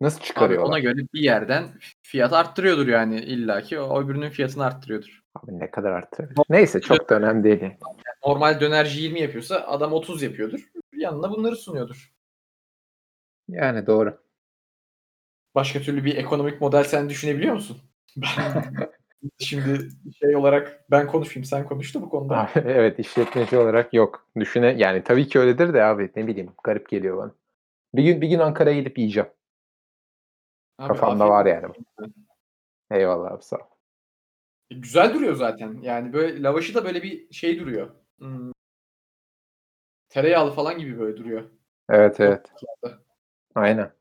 Nasıl 0.00 0.18
Abi 0.18 0.22
ona 0.22 0.26
çıkarıyorlar? 0.26 0.78
göre 0.78 1.06
bir 1.14 1.20
yerden 1.20 1.68
fiyat 2.02 2.32
arttırıyordur 2.32 2.86
yani 2.88 3.20
illaki. 3.20 3.80
O 3.80 4.02
öbürünün 4.02 4.30
fiyatını 4.30 4.64
arttırıyordur. 4.64 5.22
Abi 5.34 5.58
ne 5.58 5.70
kadar 5.70 5.90
arttırır? 5.90 6.30
Neyse 6.48 6.80
çok 6.80 7.10
da 7.10 7.14
önemli 7.14 7.44
değil. 7.44 7.62
yani. 7.62 7.76
Normal 8.26 8.60
dönerci 8.60 9.02
20 9.02 9.20
yapıyorsa 9.20 9.56
adam 9.56 9.92
30 9.92 10.22
yapıyordur. 10.22 10.70
Yanına 10.92 11.30
bunları 11.30 11.56
sunuyordur. 11.56 12.12
Yani 13.48 13.86
doğru. 13.86 14.18
Başka 15.54 15.80
türlü 15.80 16.04
bir 16.04 16.16
ekonomik 16.16 16.60
model 16.60 16.84
sen 16.84 17.08
düşünebiliyor 17.08 17.54
musun? 17.54 17.78
Ben 18.16 18.64
şimdi 19.38 19.88
şey 20.20 20.36
olarak 20.36 20.84
ben 20.90 21.06
konuşayım, 21.06 21.44
sen 21.44 21.66
konuş 21.66 21.94
da 21.94 22.02
bu 22.02 22.10
konuda. 22.10 22.50
Evet 22.54 22.98
işletmeci 22.98 23.58
olarak 23.58 23.94
yok. 23.94 24.28
Düşüne 24.36 24.74
yani 24.78 25.04
tabii 25.04 25.28
ki 25.28 25.38
öyledir 25.38 25.74
de 25.74 25.84
abi 25.84 26.10
ne 26.16 26.26
bileyim 26.26 26.52
garip 26.64 26.88
geliyor 26.88 27.16
bana. 27.16 27.34
Bir 27.94 28.02
gün 28.02 28.20
bir 28.20 28.28
gün 28.28 28.38
Ankara'ya 28.38 28.80
gidip 28.80 28.98
yiyeceğim. 28.98 29.28
Abi 30.78 30.88
Kafamda 30.88 31.28
var 31.28 31.46
yani. 31.46 31.66
Eyvallah 32.90 33.32
abi 33.32 33.42
sağ 33.42 33.56
ol. 33.56 33.66
E, 34.70 34.74
güzel 34.74 35.14
duruyor 35.14 35.34
zaten. 35.34 35.78
Yani 35.82 36.12
böyle 36.12 36.42
lavaşı 36.42 36.74
da 36.74 36.84
böyle 36.84 37.02
bir 37.02 37.32
şey 37.32 37.58
duruyor. 37.60 37.90
Imm 38.20 38.52
tereyağlı 40.12 40.50
falan 40.50 40.78
gibi 40.78 40.98
böyle 40.98 41.16
duruyor. 41.16 41.44
Evet 41.88 42.20
evet. 42.20 42.52
Aynen. 43.54 43.92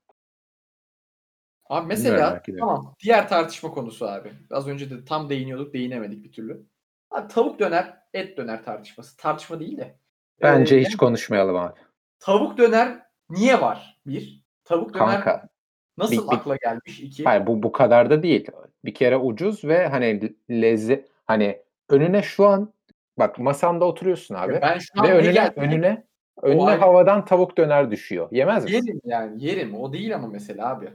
Abi 1.71 1.89
Bilmiyorum 1.89 2.13
mesela 2.17 2.43
de. 2.47 2.57
tamam 2.59 2.95
diğer 3.03 3.29
tartışma 3.29 3.71
konusu 3.71 4.05
abi. 4.07 4.31
Az 4.51 4.67
önce 4.67 4.89
de 4.89 5.05
tam 5.05 5.29
değiniyorduk, 5.29 5.73
değinemedik 5.73 6.23
bir 6.23 6.31
türlü. 6.31 6.63
Abi 7.11 7.27
tavuk 7.27 7.59
döner, 7.59 7.97
et 8.13 8.37
döner 8.37 8.63
tartışması. 8.63 9.17
Tartışma 9.17 9.59
değil 9.59 9.77
de. 9.77 9.95
Bence 10.41 10.75
Eee, 10.75 10.81
hiç 10.81 10.89
yani 10.91 10.97
konuşmayalım 10.97 11.55
abi. 11.55 11.79
tavuk 12.19 12.57
döner 12.57 12.99
niye 13.29 13.61
var? 13.61 13.99
1. 14.05 14.43
Tavuk 14.63 14.93
döner 14.93 15.05
Kanka. 15.05 15.49
nasıl 15.97 16.27
Bir, 16.27 16.31
bir, 16.31 16.35
akla 16.37 16.55
gelmiş? 16.55 16.99
2. 16.99 17.23
hayır 17.23 17.47
bu 17.47 17.63
bu 17.63 17.71
kadar 17.71 18.09
da 18.09 18.23
değil. 18.23 18.47
Bir 18.85 18.93
kere 18.93 19.17
ucuz 19.17 19.63
ve 19.63 19.87
hani 19.87 20.33
lezze 20.49 21.05
hani 21.25 21.61
önüne 21.89 22.21
şu 22.21 22.45
an 22.47 22.73
bak 23.19 23.39
masanda 23.39 23.85
oturuyorsun 23.85 24.35
Ya 24.35 24.41
abi 24.41 24.59
ben 24.61 24.77
şu 24.77 24.97
ve 24.97 25.01
an 25.01 25.07
ne 25.07 25.13
önüne 25.13 25.51
önüne 25.55 26.03
o 26.35 26.47
önüne 26.47 26.63
ayrı. 26.63 26.79
havadan 26.79 27.25
tavuk 27.25 27.57
döner 27.57 27.91
düşüyor. 27.91 28.27
Yemez 28.31 28.63
misin? 28.63 28.75
Yerim 28.85 29.01
yani, 29.05 29.43
yerim. 29.45 29.75
O 29.75 29.93
değil 29.93 30.15
ama 30.15 30.27
mesele 30.27 30.63
abi. 30.63 30.89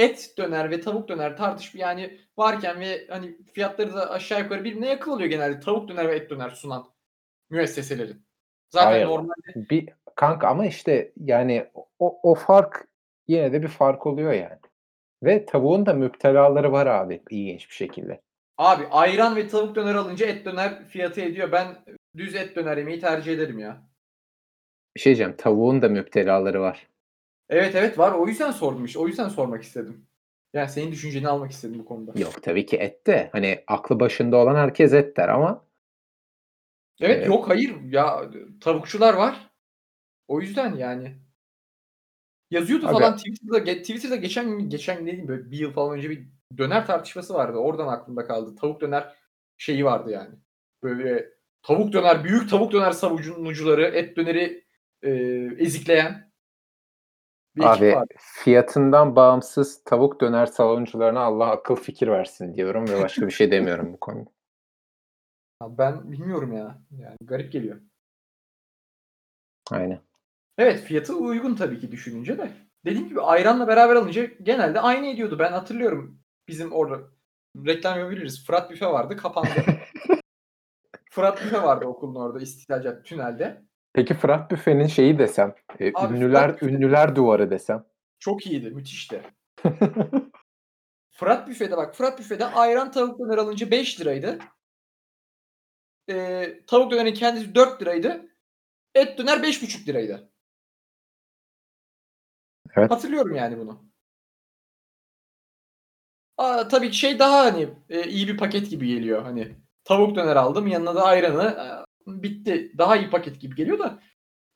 Et 0.00 0.34
döner 0.38 0.70
ve 0.70 0.80
tavuk 0.80 1.08
döner 1.08 1.36
tartışma 1.36 1.80
yani 1.80 2.18
varken 2.36 2.80
ve 2.80 3.06
hani 3.08 3.36
fiyatları 3.52 3.94
da 3.94 4.10
aşağı 4.10 4.40
yukarı 4.40 4.64
birbirine 4.64 4.88
yakın 4.88 5.10
oluyor 5.10 5.30
genelde 5.30 5.60
tavuk 5.60 5.88
döner 5.88 6.08
ve 6.08 6.16
et 6.16 6.30
döner 6.30 6.50
sunan 6.50 6.90
müesseselerin. 7.50 8.26
Zaten 8.70 8.90
Hayır. 8.90 9.06
normalde 9.06 9.70
Bir 9.70 9.88
kanka 10.14 10.48
ama 10.48 10.66
işte 10.66 11.12
yani 11.16 11.66
o 11.98 12.20
o 12.22 12.34
fark 12.34 12.88
yine 13.28 13.52
de 13.52 13.62
bir 13.62 13.68
fark 13.68 14.06
oluyor 14.06 14.32
yani. 14.32 14.58
Ve 15.22 15.46
tavuğun 15.46 15.86
da 15.86 15.92
müptelaları 15.92 16.72
var 16.72 16.86
abi 16.86 17.22
ilginç 17.30 17.68
bir 17.68 17.74
şekilde. 17.74 18.20
Abi 18.58 18.86
ayran 18.90 19.36
ve 19.36 19.48
tavuk 19.48 19.74
döner 19.74 19.94
alınca 19.94 20.26
et 20.26 20.44
döner 20.44 20.88
fiyatı 20.88 21.20
ediyor. 21.20 21.52
Ben 21.52 21.76
düz 22.16 22.34
et 22.34 22.56
döner 22.56 22.76
yemeyi 22.76 23.00
tercih 23.00 23.32
ederim 23.32 23.58
ya. 23.58 23.82
Bir 24.96 25.00
şey 25.00 25.10
diyeceğim 25.10 25.36
tavuğun 25.36 25.82
da 25.82 25.88
müptelaları 25.88 26.60
var. 26.60 26.89
Evet, 27.50 27.74
evet 27.74 27.98
var. 27.98 28.12
O 28.12 28.26
yüzden 28.26 28.50
sordum 28.50 28.84
işte. 28.84 28.98
O 28.98 29.06
yüzden 29.06 29.28
sormak 29.28 29.62
istedim. 29.62 30.06
Yani 30.54 30.68
senin 30.68 30.92
düşünceni 30.92 31.28
almak 31.28 31.50
istedim 31.50 31.78
bu 31.78 31.84
konuda. 31.84 32.18
Yok 32.20 32.42
tabii 32.42 32.66
ki 32.66 32.76
et 32.76 33.06
de 33.06 33.28
hani 33.32 33.64
aklı 33.66 34.00
başında 34.00 34.36
olan 34.36 34.54
herkes 34.54 34.92
et 34.92 35.16
der 35.16 35.28
ama 35.28 35.64
Evet, 37.00 37.20
eee 37.20 37.26
yok 37.26 37.48
hayır 37.48 37.74
ya 37.84 38.30
tavukçular 38.60 39.14
var. 39.14 39.50
O 40.28 40.40
yüzden 40.40 40.76
yani. 40.76 41.14
Yazıyordu 42.50 42.86
Abi 42.86 42.92
falan 42.92 43.16
Twitter'da 43.16 43.64
Twitter'da 43.64 44.16
geçen 44.16 44.68
geçen 44.68 44.98
gün 44.98 45.06
dediğim 45.06 45.28
böyle 45.28 45.50
1 45.50 45.58
yıl 45.58 45.72
falan 45.72 45.96
önce 45.98 46.10
bir 46.10 46.28
döner 46.58 46.86
tartışması 46.86 47.34
vardı. 47.34 47.58
Oradan 47.58 47.88
aklımda 47.88 48.26
kaldı. 48.26 48.56
Tavuk 48.56 48.80
döner 48.80 49.14
şeyi 49.56 49.84
vardı 49.84 50.10
yani. 50.10 50.34
Böyle 50.82 51.28
tavuk 51.62 51.92
döner, 51.92 52.24
büyük 52.24 52.50
tavuk 52.50 52.72
döner 52.72 52.92
savunucuları, 52.92 53.82
et 53.86 54.16
döneri, 54.16 54.64
eee, 55.02 55.56
ezikleyen 55.58 56.29
bir 57.56 57.62
Abi 57.62 57.96
fiyatından 58.18 59.16
bağımsız 59.16 59.84
tavuk 59.84 60.20
döner 60.20 60.46
savunucularına 60.46 61.20
Allah 61.20 61.50
akıl 61.50 61.76
fikir 61.76 62.08
versin 62.08 62.54
diyorum 62.54 62.88
ve 62.88 63.02
başka 63.02 63.26
bir 63.26 63.32
şey 63.32 63.50
demiyorum 63.50 63.92
bu 63.92 64.00
konuda. 64.00 64.30
Ben 65.62 66.12
bilmiyorum 66.12 66.52
ya. 66.52 66.82
Yani 66.90 67.16
garip 67.20 67.52
geliyor. 67.52 67.80
Aynen. 69.70 70.00
Evet, 70.58 70.80
fiyatı 70.80 71.16
uygun 71.16 71.54
tabii 71.54 71.80
ki 71.80 71.92
düşününce 71.92 72.38
de. 72.38 72.50
Dediğim 72.84 73.08
gibi 73.08 73.20
ayranla 73.20 73.68
beraber 73.68 73.96
alınca 73.96 74.24
genelde 74.42 74.80
aynı 74.80 75.06
ediyordu. 75.06 75.38
Ben 75.38 75.52
hatırlıyorum 75.52 76.20
bizim 76.48 76.72
orada 76.72 77.00
reklam 77.66 77.98
yapabiliriz. 77.98 78.46
Fırat 78.46 78.70
Büfe 78.70 78.86
vardı 78.86 79.16
kapandı. 79.16 79.50
Fırat 81.10 81.44
Büfe 81.44 81.62
vardı 81.62 81.84
okulun 81.84 82.14
orada 82.14 82.38
Caddesi 82.38 83.02
tünelde. 83.02 83.69
Peki 83.92 84.14
Fırat 84.14 84.50
Büfe'nin 84.50 84.86
şeyi 84.86 85.18
desem, 85.18 85.54
e, 85.78 85.92
Abi 85.94 86.16
ünlüler 86.16 86.48
Fırat 86.48 86.62
Büfe- 86.62 86.68
ünlüler 86.68 87.16
duvarı 87.16 87.50
desem. 87.50 87.84
Çok 88.18 88.46
iyiydi. 88.46 88.70
Müthişti. 88.70 89.22
Fırat 91.10 91.48
Büfe'de 91.48 91.76
bak 91.76 91.94
Fırat 91.94 92.18
Büfe'de 92.18 92.46
ayran 92.46 92.90
tavuk 92.90 93.18
döner 93.18 93.38
alınca 93.38 93.70
5 93.70 94.00
liraydı. 94.00 94.38
Ee, 96.10 96.60
tavuk 96.66 96.92
dönerin 96.92 97.14
kendisi 97.14 97.54
4 97.54 97.82
liraydı. 97.82 98.26
Et 98.94 99.18
döner 99.18 99.42
5,5 99.42 99.88
liraydı. 99.88 100.30
Evet. 102.76 102.90
Hatırlıyorum 102.90 103.34
yani 103.34 103.58
bunu. 103.58 103.90
Aa, 106.36 106.68
tabii 106.68 106.90
ki 106.90 106.96
şey 106.96 107.18
daha 107.18 107.38
hani 107.44 107.68
e, 107.88 108.08
iyi 108.08 108.28
bir 108.28 108.36
paket 108.36 108.70
gibi 108.70 108.88
geliyor. 108.88 109.22
Hani 109.22 109.56
tavuk 109.84 110.16
döner 110.16 110.36
aldım 110.36 110.66
yanına 110.66 110.94
da 110.94 111.04
ayranı 111.04 111.42
e, 111.42 111.89
bitti. 112.22 112.72
Daha 112.78 112.96
iyi 112.96 113.10
paket 113.10 113.40
gibi 113.40 113.54
geliyor 113.54 113.78
da 113.78 114.02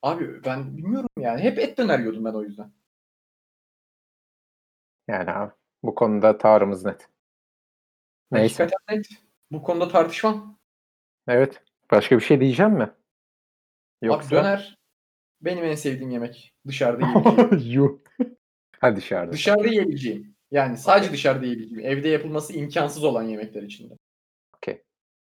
abi 0.02 0.44
ben 0.44 0.76
bilmiyorum 0.76 1.08
yani. 1.18 1.40
Hep 1.40 1.58
et 1.58 1.78
döner 1.78 1.98
yiyordum 1.98 2.24
ben 2.24 2.32
o 2.34 2.42
yüzden. 2.42 2.72
Yani 5.08 5.30
abi 5.30 5.52
bu 5.82 5.94
konuda 5.94 6.38
tavrımız 6.38 6.84
net. 6.84 7.08
Neyse. 8.30 8.62
Hakikaten 8.62 8.98
net. 8.98 9.06
Bu 9.50 9.62
konuda 9.62 9.88
tartışmam. 9.88 10.58
Evet. 11.28 11.62
Başka 11.90 12.16
bir 12.16 12.20
şey 12.22 12.40
diyeceğim 12.40 12.72
mi? 12.72 12.90
Abi 14.10 14.30
döner 14.30 14.78
benim 15.40 15.64
en 15.64 15.74
sevdiğim 15.74 16.10
yemek. 16.10 16.54
Dışarıda 16.66 17.06
yiyebileceğim. 17.06 18.02
Ha 18.80 18.96
dışarıda. 18.96 19.32
dışarıda 19.32 19.68
yiyebileceğim. 19.68 20.36
Yani 20.50 20.76
sadece 20.76 21.12
dışarıda 21.12 21.44
yiyebileceğim. 21.44 21.86
Evde 21.86 22.08
yapılması 22.08 22.52
imkansız 22.52 23.04
olan 23.04 23.22
yemekler 23.22 23.62
içinde. 23.62 23.94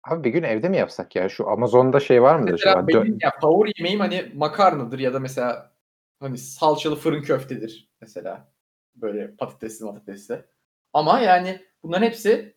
Abi 0.08 0.24
bir 0.24 0.30
gün 0.30 0.42
evde 0.42 0.68
mi 0.68 0.76
yapsak 0.76 1.16
ya? 1.16 1.28
Şu 1.28 1.48
Amazon'da 1.48 2.00
şey 2.00 2.22
var 2.22 2.36
mıdır 2.36 2.52
Mesela? 2.52 2.74
Dö- 2.74 2.88
benim 2.88 3.18
ya 3.22 3.32
favori 3.40 3.72
yemeğim 3.78 4.00
hani 4.00 4.32
makarnadır 4.34 4.98
ya 4.98 5.14
da 5.14 5.20
mesela 5.20 5.72
hani 6.20 6.38
salçalı 6.38 6.96
fırın 6.96 7.22
köftedir 7.22 7.90
mesela. 8.00 8.52
Böyle 8.94 9.36
patatesli 9.36 9.86
patatesli. 9.86 10.44
Ama 10.92 11.20
yani 11.20 11.60
bunların 11.82 12.06
hepsi 12.06 12.56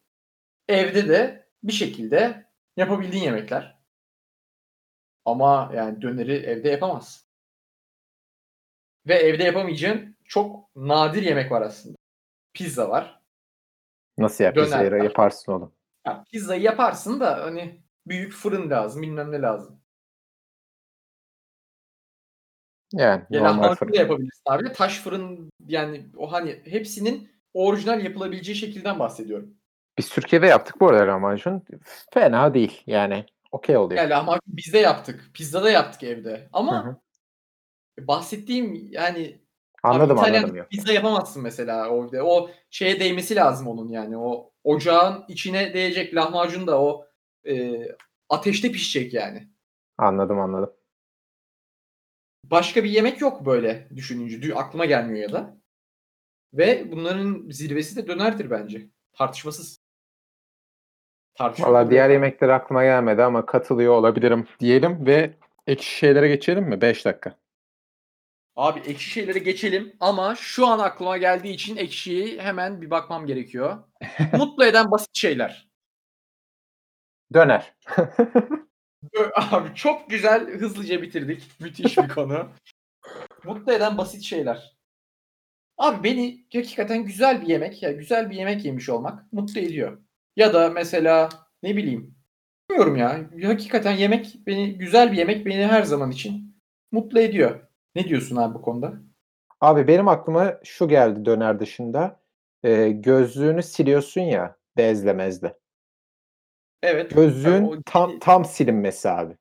evde 0.67 1.09
de 1.09 1.47
bir 1.63 1.73
şekilde 1.73 2.45
yapabildiğin 2.77 3.23
yemekler. 3.23 3.81
Ama 5.25 5.71
yani 5.75 6.01
döneri 6.01 6.33
evde 6.35 6.69
yapamazsın. 6.69 7.27
Ve 9.07 9.13
evde 9.13 9.43
yapamayacağın 9.43 10.15
çok 10.25 10.75
nadir 10.75 11.23
yemek 11.23 11.51
var 11.51 11.61
aslında. 11.61 11.97
Pizza 12.53 12.89
var. 12.89 13.21
Nasıl 14.17 14.43
yap? 14.43 14.55
Döner 14.55 14.65
Pizzayı 14.65 14.91
var. 14.91 14.97
yaparsın 14.97 15.51
oğlum. 15.51 15.73
Ya 16.05 16.23
pizzayı 16.31 16.61
yaparsın 16.61 17.19
da 17.19 17.43
hani 17.43 17.81
büyük 18.07 18.33
fırın 18.33 18.69
lazım, 18.69 19.01
bilmem 19.01 19.31
ne 19.31 19.41
lazım. 19.41 19.81
Yani 22.93 23.23
Ya 23.29 23.41
normal 23.41 23.53
lahmacun 23.53 23.75
fırın. 23.75 23.93
da 23.93 23.97
yapabilirsin 23.97 24.43
abi. 24.45 24.73
Taş 24.73 24.99
fırın 24.99 25.51
yani 25.67 26.09
o 26.17 26.31
hani 26.31 26.61
hepsinin 26.65 27.31
orijinal 27.53 28.03
yapılabileceği 28.03 28.55
şekilden 28.55 28.99
bahsediyorum. 28.99 29.53
Biz 29.97 30.09
Türkiye'de 30.09 30.47
yaptık 30.47 30.79
bu 30.79 30.87
arada 30.87 31.11
lahmacun. 31.11 31.63
Fena 32.13 32.53
değil 32.53 32.83
yani. 32.87 33.25
Okey 33.51 33.77
oluyor. 33.77 34.01
Yani 34.01 34.09
lahmacun 34.09 34.41
biz 34.47 34.73
de 34.73 34.77
yaptık. 34.79 35.29
Pizza 35.33 35.63
da 35.63 35.69
yaptık 35.69 36.03
evde. 36.03 36.49
Ama 36.53 36.85
Hı 36.85 36.89
hı. 36.89 36.97
bahsettiğim 38.07 38.87
yani 38.91 39.41
Anladım 39.83 40.19
abi 40.19 40.25
anladım 40.37 40.55
ya. 40.55 40.67
pizza 40.67 40.93
yapamazsın 40.93 41.43
mesela 41.43 41.89
orada. 41.89 42.23
O 42.23 42.49
şeye 42.69 42.99
değmesi 42.99 43.35
lazım 43.35 43.67
onun 43.67 43.89
yani. 43.89 44.17
O 44.17 44.51
ocağın 44.63 45.25
içine 45.27 45.73
değecek 45.73 46.15
lahmacun 46.15 46.67
da 46.67 46.81
o 46.81 47.05
e, 47.47 47.81
ateşte 48.29 48.71
pişecek 48.71 49.13
yani. 49.13 49.47
Anladım 49.97 50.39
anladım. 50.39 50.73
Başka 52.43 52.83
bir 52.83 52.89
yemek 52.89 53.21
yok 53.21 53.45
böyle 53.45 53.87
düşününce. 53.95 54.37
Dü- 54.37 54.53
Aklıma 54.53 54.85
gelmiyor 54.85 55.29
ya 55.29 55.33
da. 55.33 55.57
Ve 56.53 56.91
bunların 56.91 57.49
zirvesi 57.49 57.95
de 57.95 58.07
dönerdir 58.07 58.49
bence. 58.49 58.87
Tartışmasız. 59.13 59.79
Tartışma 61.35 61.67
Valla 61.73 61.89
diğer 61.91 62.09
yok. 62.09 62.13
yemekler 62.13 62.49
aklıma 62.49 62.83
gelmedi 62.83 63.23
ama 63.23 63.45
katılıyor 63.45 63.93
olabilirim 63.93 64.47
diyelim 64.59 65.05
ve 65.05 65.33
ekşi 65.67 65.95
şeylere 65.97 66.27
geçelim 66.27 66.63
mi? 66.63 66.81
5 66.81 67.05
dakika. 67.05 67.35
Abi 68.55 68.79
ekşi 68.79 69.09
şeylere 69.09 69.39
geçelim 69.39 69.95
ama 69.99 70.35
şu 70.35 70.67
an 70.67 70.79
aklıma 70.79 71.17
geldiği 71.17 71.53
için 71.53 71.77
ekşiyi 71.77 72.41
hemen 72.41 72.81
bir 72.81 72.89
bakmam 72.89 73.25
gerekiyor. 73.25 73.83
Mutlu 74.33 74.65
eden 74.65 74.91
basit 74.91 75.09
şeyler. 75.13 75.69
Döner. 77.33 77.73
Abi 79.35 79.75
çok 79.75 80.09
güzel 80.09 80.59
hızlıca 80.59 81.01
bitirdik. 81.01 81.51
Müthiş 81.59 81.97
bir 81.97 82.07
konu. 82.07 82.49
Mutlu 83.43 83.73
eden 83.73 83.97
basit 83.97 84.23
şeyler. 84.23 84.77
Abi 85.77 86.03
beni 86.03 86.45
hakikaten 86.53 87.05
güzel 87.05 87.41
bir 87.41 87.47
yemek, 87.47 87.83
ya 87.83 87.91
güzel 87.91 88.29
bir 88.29 88.35
yemek 88.35 88.65
yemiş 88.65 88.89
olmak 88.89 89.33
mutlu 89.33 89.59
ediyor. 89.59 90.01
Ya 90.35 90.53
da 90.53 90.69
mesela 90.69 91.29
ne 91.63 91.77
bileyim, 91.77 92.15
bilmiyorum 92.69 92.95
ya. 92.95 93.29
Hakikaten 93.43 93.91
yemek 93.91 94.39
beni 94.47 94.77
güzel 94.77 95.11
bir 95.11 95.17
yemek 95.17 95.45
beni 95.45 95.67
her 95.67 95.83
zaman 95.83 96.11
için 96.11 96.57
mutlu 96.91 97.19
ediyor. 97.19 97.70
Ne 97.95 98.03
diyorsun 98.03 98.35
abi 98.35 98.53
bu 98.53 98.61
konuda? 98.61 98.93
Abi 99.61 99.87
benim 99.87 100.07
aklıma 100.07 100.59
şu 100.63 100.87
geldi 100.87 101.25
döner 101.25 101.59
dışında. 101.59 102.21
Ee, 102.63 102.89
gözlüğünü 102.89 103.63
siliyorsun 103.63 104.21
ya 104.21 104.55
bezle 104.77 105.13
mezle. 105.13 105.57
Evet. 106.83 107.15
Gözlüğün 107.15 107.63
o- 107.63 107.81
tam 107.85 108.19
tam 108.19 108.45
silinmesi 108.45 109.09
abi. 109.09 109.33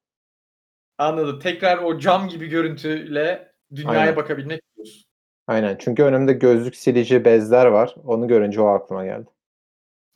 Anladım. 0.99 1.39
Tekrar 1.39 1.79
o 1.79 1.99
cam 1.99 2.29
gibi 2.29 2.49
görüntüyle 2.49 3.53
dünyaya 3.75 4.01
Aynen. 4.01 4.17
bakabilmek 4.17 4.61
diyorsun. 4.77 5.05
Aynen. 5.47 5.77
Çünkü 5.81 6.03
önümde 6.03 6.33
gözlük 6.33 6.77
silici 6.77 7.25
bezler 7.25 7.67
var. 7.67 7.95
Onu 8.05 8.29
görünce 8.29 8.61
o 8.61 8.67
aklıma 8.67 9.05
geldi. 9.05 9.31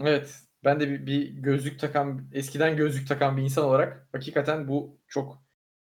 Evet. 0.00 0.34
Ben 0.64 0.80
de 0.80 0.88
bir, 0.90 1.06
bir 1.06 1.28
gözlük 1.30 1.80
takan, 1.80 2.28
eskiden 2.32 2.76
gözlük 2.76 3.08
takan 3.08 3.36
bir 3.36 3.42
insan 3.42 3.64
olarak 3.64 4.08
hakikaten 4.12 4.68
bu 4.68 4.98
çok 5.08 5.42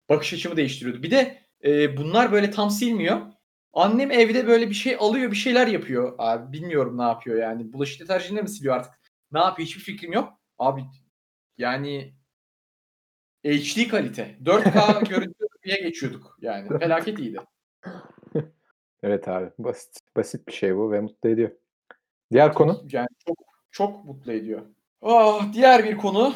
bakış 0.08 0.34
açımı 0.34 0.56
değiştiriyordu. 0.56 1.02
Bir 1.02 1.10
de 1.10 1.45
e, 1.64 1.96
bunlar 1.96 2.32
böyle 2.32 2.50
tam 2.50 2.70
silmiyor. 2.70 3.20
Annem 3.72 4.10
evde 4.10 4.46
böyle 4.46 4.68
bir 4.70 4.74
şey 4.74 4.96
alıyor, 5.00 5.30
bir 5.30 5.36
şeyler 5.36 5.66
yapıyor. 5.66 6.14
Abi 6.18 6.52
bilmiyorum 6.52 6.98
ne 6.98 7.02
yapıyor 7.02 7.38
yani. 7.38 7.72
Bulaşık 7.72 8.00
deterjanıyla 8.00 8.42
mi 8.42 8.48
siliyor 8.48 8.76
artık? 8.76 8.92
Ne 9.32 9.38
yapıyor 9.38 9.68
hiçbir 9.68 9.82
fikrim 9.82 10.12
yok. 10.12 10.32
Abi 10.58 10.84
yani 11.58 12.14
HD 13.44 13.88
kalite. 13.88 14.38
4K 14.44 15.04
görüntüye 15.08 15.80
geçiyorduk 15.82 16.36
yani. 16.40 16.78
Felaket 16.78 17.18
iyiydi. 17.18 17.38
Evet 19.02 19.28
abi. 19.28 19.50
Basit 19.58 20.00
basit 20.16 20.48
bir 20.48 20.52
şey 20.52 20.76
bu 20.76 20.92
ve 20.92 21.00
mutlu 21.00 21.28
ediyor. 21.28 21.50
Diğer 22.32 22.54
konu? 22.54 22.84
Yani 22.92 23.08
çok 23.26 23.36
çok 23.70 24.04
mutlu 24.04 24.32
ediyor. 24.32 24.62
Ah, 25.02 25.52
diğer 25.52 25.84
bir 25.84 25.96
konu. 25.96 26.34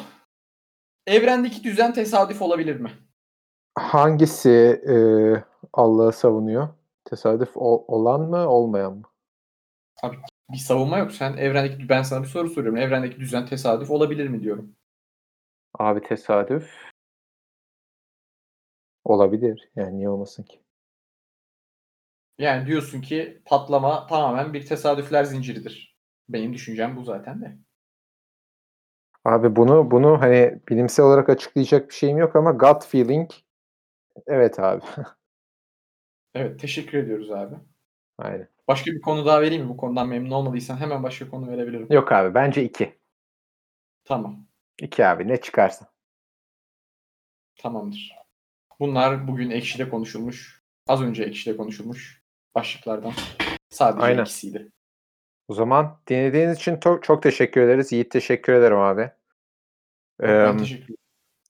Evrendeki 1.07 1.63
düzen 1.63 1.93
tesadüf 1.93 2.41
olabilir 2.41 2.75
mi? 2.75 2.91
Hangisi 3.81 4.49
e, 4.89 4.95
Allah'ı 5.73 6.11
savunuyor? 6.13 6.67
Tesadüf 7.05 7.49
o- 7.55 7.85
olan 7.95 8.21
mı 8.21 8.37
olmayan 8.49 8.93
mı? 8.93 9.03
Bir 10.51 10.57
savunma 10.57 10.97
yok. 10.97 11.11
Sen 11.11 11.37
evrendeki 11.37 11.89
ben 11.89 12.01
sana 12.03 12.23
bir 12.23 12.27
soru 12.27 12.49
soruyorum. 12.49 12.77
Evrendeki 12.77 13.19
düzen 13.19 13.45
tesadüf 13.45 13.91
olabilir 13.91 14.27
mi 14.27 14.41
diyorum. 14.43 14.75
Abi 15.79 16.01
tesadüf 16.01 16.71
olabilir. 19.03 19.69
Yani 19.75 19.97
niye 19.97 20.09
olmasın 20.09 20.43
ki? 20.43 20.59
Yani 22.37 22.67
diyorsun 22.67 23.01
ki 23.01 23.41
patlama 23.45 24.07
tamamen 24.07 24.53
bir 24.53 24.65
tesadüfler 24.65 25.23
zinciridir. 25.23 25.97
Benim 26.29 26.53
düşüncem 26.53 26.95
bu 26.95 27.03
zaten 27.03 27.41
de. 27.41 27.57
Abi 29.25 29.55
bunu 29.55 29.91
bunu 29.91 30.21
hani 30.21 30.59
bilimsel 30.69 31.05
olarak 31.05 31.29
açıklayacak 31.29 31.89
bir 31.89 31.93
şeyim 31.93 32.17
yok 32.17 32.35
ama 32.35 32.51
gut 32.51 32.85
feeling 32.85 33.31
evet 34.27 34.59
abi. 34.59 34.81
Evet 36.33 36.59
teşekkür 36.59 36.97
ediyoruz 36.97 37.31
abi. 37.31 37.55
Aynen. 38.17 38.47
Başka 38.67 38.91
bir 38.91 39.01
konu 39.01 39.25
daha 39.25 39.41
vereyim 39.41 39.63
mi? 39.63 39.69
Bu 39.69 39.77
konudan 39.77 40.07
memnun 40.07 40.31
olmadıysan 40.31 40.77
hemen 40.77 41.03
başka 41.03 41.29
konu 41.29 41.47
verebilirim. 41.51 41.87
Yok 41.89 42.11
abi 42.11 42.33
bence 42.33 42.63
iki. 42.63 42.99
Tamam. 44.03 44.45
İki 44.79 45.05
abi 45.05 45.27
ne 45.27 45.41
çıkarsa. 45.41 45.91
Tamamdır. 47.55 48.15
Bunlar 48.79 49.27
bugün 49.27 49.49
Ekşi'de 49.49 49.89
konuşulmuş. 49.89 50.61
Az 50.87 51.01
önce 51.01 51.23
Ekşi'de 51.23 51.57
konuşulmuş 51.57 52.23
başlıklardan. 52.55 53.13
Sadece 53.69 54.05
Aynen. 54.05 54.21
ikisiydi. 54.21 54.71
O 55.47 55.53
zaman 55.53 55.99
dinlediğiniz 56.07 56.57
için 56.57 56.75
to- 56.75 57.01
çok 57.01 57.23
teşekkür 57.23 57.61
ederiz. 57.61 57.91
Yiğit 57.91 58.11
teşekkür 58.11 58.53
ederim 58.53 58.77
abi. 58.77 59.11
Ben 60.19 60.53
Ee, 60.55 60.57
teşekkür 60.57 60.83
ederim. 60.83 61.00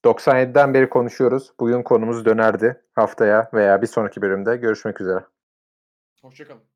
97'den 0.04 0.74
beri 0.74 0.90
konuşuyoruz. 0.90 1.52
Bugün 1.60 1.82
konumuz 1.82 2.24
dönerdi. 2.24 2.82
Haftaya 2.94 3.50
veya 3.54 3.82
bir 3.82 3.86
sonraki 3.86 4.22
bölümde 4.22 4.56
görüşmek 4.56 5.00
üzere. 5.00 5.24
Hoşçakalın. 6.22 6.71